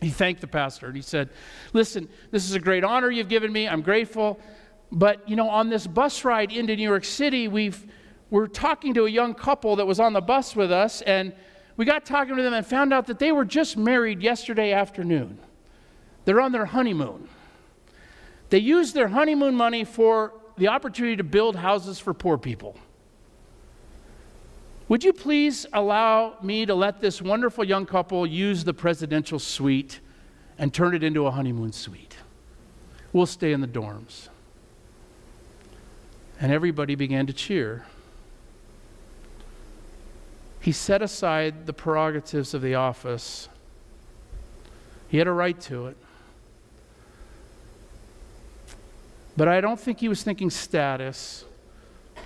He 0.00 0.10
thanked 0.10 0.40
the 0.40 0.46
pastor 0.46 0.86
and 0.86 0.96
he 0.96 1.02
said, 1.02 1.30
Listen, 1.72 2.08
this 2.30 2.44
is 2.44 2.54
a 2.54 2.60
great 2.60 2.84
honor 2.84 3.10
you've 3.10 3.28
given 3.28 3.52
me. 3.52 3.66
I'm 3.66 3.82
grateful. 3.82 4.38
But, 4.90 5.26
you 5.26 5.36
know, 5.36 5.48
on 5.48 5.70
this 5.70 5.86
bus 5.86 6.24
ride 6.24 6.52
into 6.52 6.76
New 6.76 6.82
York 6.82 7.06
City, 7.06 7.48
we've, 7.48 7.86
we're 8.32 8.46
talking 8.46 8.94
to 8.94 9.04
a 9.04 9.10
young 9.10 9.34
couple 9.34 9.76
that 9.76 9.86
was 9.86 10.00
on 10.00 10.14
the 10.14 10.20
bus 10.22 10.56
with 10.56 10.72
us, 10.72 11.02
and 11.02 11.34
we 11.76 11.84
got 11.84 12.06
talking 12.06 12.34
to 12.34 12.42
them 12.42 12.54
and 12.54 12.66
found 12.66 12.90
out 12.90 13.06
that 13.08 13.18
they 13.18 13.30
were 13.30 13.44
just 13.44 13.76
married 13.76 14.22
yesterday 14.22 14.72
afternoon. 14.72 15.38
They're 16.24 16.40
on 16.40 16.50
their 16.50 16.64
honeymoon. 16.64 17.28
They 18.48 18.58
used 18.58 18.94
their 18.94 19.08
honeymoon 19.08 19.54
money 19.54 19.84
for 19.84 20.32
the 20.56 20.68
opportunity 20.68 21.16
to 21.16 21.24
build 21.24 21.56
houses 21.56 21.98
for 21.98 22.14
poor 22.14 22.38
people. 22.38 22.74
Would 24.88 25.04
you 25.04 25.12
please 25.12 25.66
allow 25.74 26.38
me 26.42 26.64
to 26.64 26.74
let 26.74 27.02
this 27.02 27.20
wonderful 27.20 27.64
young 27.64 27.84
couple 27.84 28.26
use 28.26 28.64
the 28.64 28.72
presidential 28.72 29.38
suite 29.38 30.00
and 30.56 30.72
turn 30.72 30.94
it 30.94 31.02
into 31.02 31.26
a 31.26 31.30
honeymoon 31.30 31.72
suite? 31.72 32.16
We'll 33.12 33.26
stay 33.26 33.52
in 33.52 33.60
the 33.60 33.68
dorms. 33.68 34.30
And 36.40 36.50
everybody 36.50 36.94
began 36.94 37.26
to 37.26 37.34
cheer. 37.34 37.84
He 40.62 40.70
set 40.70 41.02
aside 41.02 41.66
the 41.66 41.72
prerogatives 41.72 42.54
of 42.54 42.62
the 42.62 42.76
office. 42.76 43.48
He 45.08 45.18
had 45.18 45.26
a 45.26 45.32
right 45.32 45.60
to 45.62 45.88
it. 45.88 45.96
But 49.36 49.48
I 49.48 49.60
don't 49.60 49.80
think 49.80 49.98
he 49.98 50.08
was 50.08 50.22
thinking 50.22 50.50
status 50.50 51.44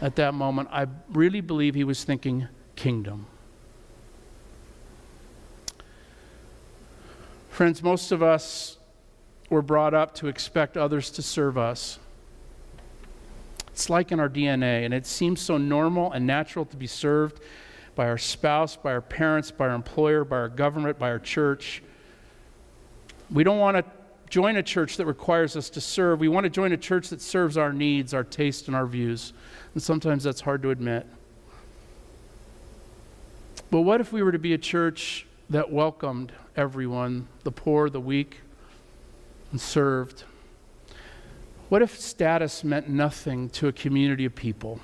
at 0.02 0.16
that 0.16 0.34
moment. 0.34 0.68
I 0.70 0.86
really 1.08 1.40
believe 1.40 1.74
he 1.74 1.82
was 1.82 2.04
thinking 2.04 2.46
kingdom. 2.76 3.26
Friends, 7.48 7.82
most 7.82 8.12
of 8.12 8.22
us 8.22 8.76
were 9.48 9.62
brought 9.62 9.94
up 9.94 10.14
to 10.16 10.26
expect 10.26 10.76
others 10.76 11.10
to 11.12 11.22
serve 11.22 11.56
us. 11.56 11.98
It's 13.68 13.88
like 13.88 14.12
in 14.12 14.20
our 14.20 14.28
DNA, 14.28 14.84
and 14.84 14.92
it 14.92 15.06
seems 15.06 15.40
so 15.40 15.56
normal 15.56 16.12
and 16.12 16.26
natural 16.26 16.66
to 16.66 16.76
be 16.76 16.86
served 16.86 17.40
by 17.96 18.06
our 18.06 18.18
spouse, 18.18 18.76
by 18.76 18.92
our 18.92 19.00
parents, 19.00 19.50
by 19.50 19.66
our 19.66 19.74
employer, 19.74 20.24
by 20.24 20.36
our 20.36 20.48
government, 20.48 20.98
by 20.98 21.10
our 21.10 21.18
church. 21.18 21.82
We 23.30 23.42
don't 23.42 23.58
want 23.58 23.78
to 23.78 23.84
join 24.28 24.56
a 24.56 24.62
church 24.62 24.98
that 24.98 25.06
requires 25.06 25.56
us 25.56 25.70
to 25.70 25.80
serve. 25.80 26.20
We 26.20 26.28
want 26.28 26.44
to 26.44 26.50
join 26.50 26.72
a 26.72 26.76
church 26.76 27.08
that 27.08 27.20
serves 27.20 27.56
our 27.56 27.72
needs, 27.72 28.12
our 28.14 28.22
tastes, 28.22 28.68
and 28.68 28.76
our 28.76 28.86
views. 28.86 29.32
And 29.74 29.82
sometimes 29.82 30.24
that's 30.24 30.42
hard 30.42 30.62
to 30.62 30.70
admit. 30.70 31.06
But 33.70 33.80
what 33.80 34.00
if 34.00 34.12
we 34.12 34.22
were 34.22 34.32
to 34.32 34.38
be 34.38 34.52
a 34.52 34.58
church 34.58 35.26
that 35.50 35.72
welcomed 35.72 36.32
everyone, 36.54 37.28
the 37.44 37.50
poor, 37.50 37.88
the 37.88 38.00
weak, 38.00 38.40
and 39.50 39.60
served? 39.60 40.24
What 41.68 41.82
if 41.82 41.98
status 41.98 42.62
meant 42.62 42.88
nothing 42.88 43.48
to 43.50 43.68
a 43.68 43.72
community 43.72 44.24
of 44.24 44.34
people? 44.34 44.80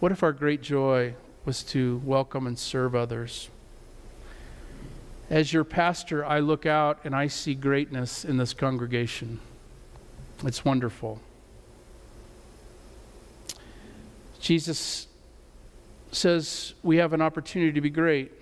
What 0.00 0.10
if 0.10 0.22
our 0.22 0.32
great 0.32 0.62
joy 0.62 1.14
was 1.44 1.62
to 1.64 2.00
welcome 2.04 2.46
and 2.46 2.58
serve 2.58 2.94
others? 2.94 3.48
As 5.28 5.52
your 5.52 5.64
pastor, 5.64 6.24
I 6.24 6.40
look 6.40 6.66
out 6.66 7.00
and 7.04 7.14
I 7.14 7.26
see 7.26 7.54
greatness 7.54 8.24
in 8.24 8.36
this 8.36 8.52
congregation. 8.52 9.40
It's 10.44 10.64
wonderful. 10.64 11.20
Jesus 14.40 15.06
says 16.10 16.74
we 16.82 16.98
have 16.98 17.12
an 17.12 17.22
opportunity 17.22 17.72
to 17.72 17.80
be 17.80 17.90
great. 17.90 18.32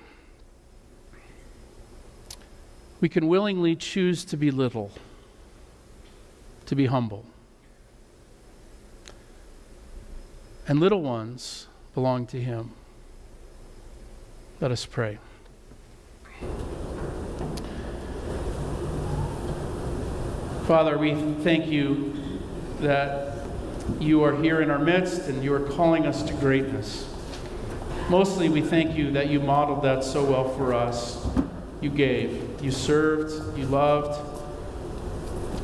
We 3.01 3.09
can 3.09 3.29
willingly 3.29 3.77
choose 3.77 4.25
to 4.27 4.37
be 4.37 4.51
little, 4.51 4.91
to 6.67 6.75
be 6.75 6.87
humble. 6.87 7.25
And 10.67 10.81
little 10.81 11.03
ones 11.03 11.67
belong 11.95 12.27
to 12.29 12.41
Him. 12.41 12.73
Let 14.61 14.73
us 14.73 14.85
pray. 14.85 15.19
Father, 20.67 20.99
we 20.99 21.15
thank 21.43 21.67
you 21.67 22.15
that 22.81 23.39
you 23.99 24.23
are 24.23 24.37
here 24.43 24.61
in 24.61 24.71
our 24.71 24.79
midst 24.79 25.29
and 25.29 25.43
you 25.43 25.55
are 25.55 25.61
calling 25.61 26.07
us 26.07 26.23
to 26.25 26.35
greatness. 26.35 27.09
Mostly, 28.11 28.51
we 28.51 28.61
thank 28.61 28.97
you 28.99 29.11
that 29.13 29.31
you 29.31 29.41
modeled 29.41 29.83
that 29.85 30.05
so 30.05 30.25
well 30.25 30.51
for 30.51 30.75
us. 30.75 31.27
You 31.81 31.89
gave, 31.89 32.63
you 32.63 32.71
served, 32.71 33.59
you 33.59 33.65
loved. 33.65 34.21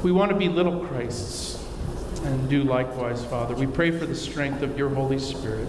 We 0.03 0.11
want 0.11 0.31
to 0.31 0.39
be 0.39 0.49
little 0.49 0.87
Christs 0.87 1.63
and 2.25 2.49
do 2.49 2.65
likewise, 2.65 3.23
Father. 3.27 3.55
We 3.55 3.67
pray 3.67 3.91
for 3.91 4.07
the 4.07 4.15
strength 4.15 4.63
of 4.63 4.79
your 4.79 4.89
Holy 4.89 5.19
Spirit. 5.19 5.69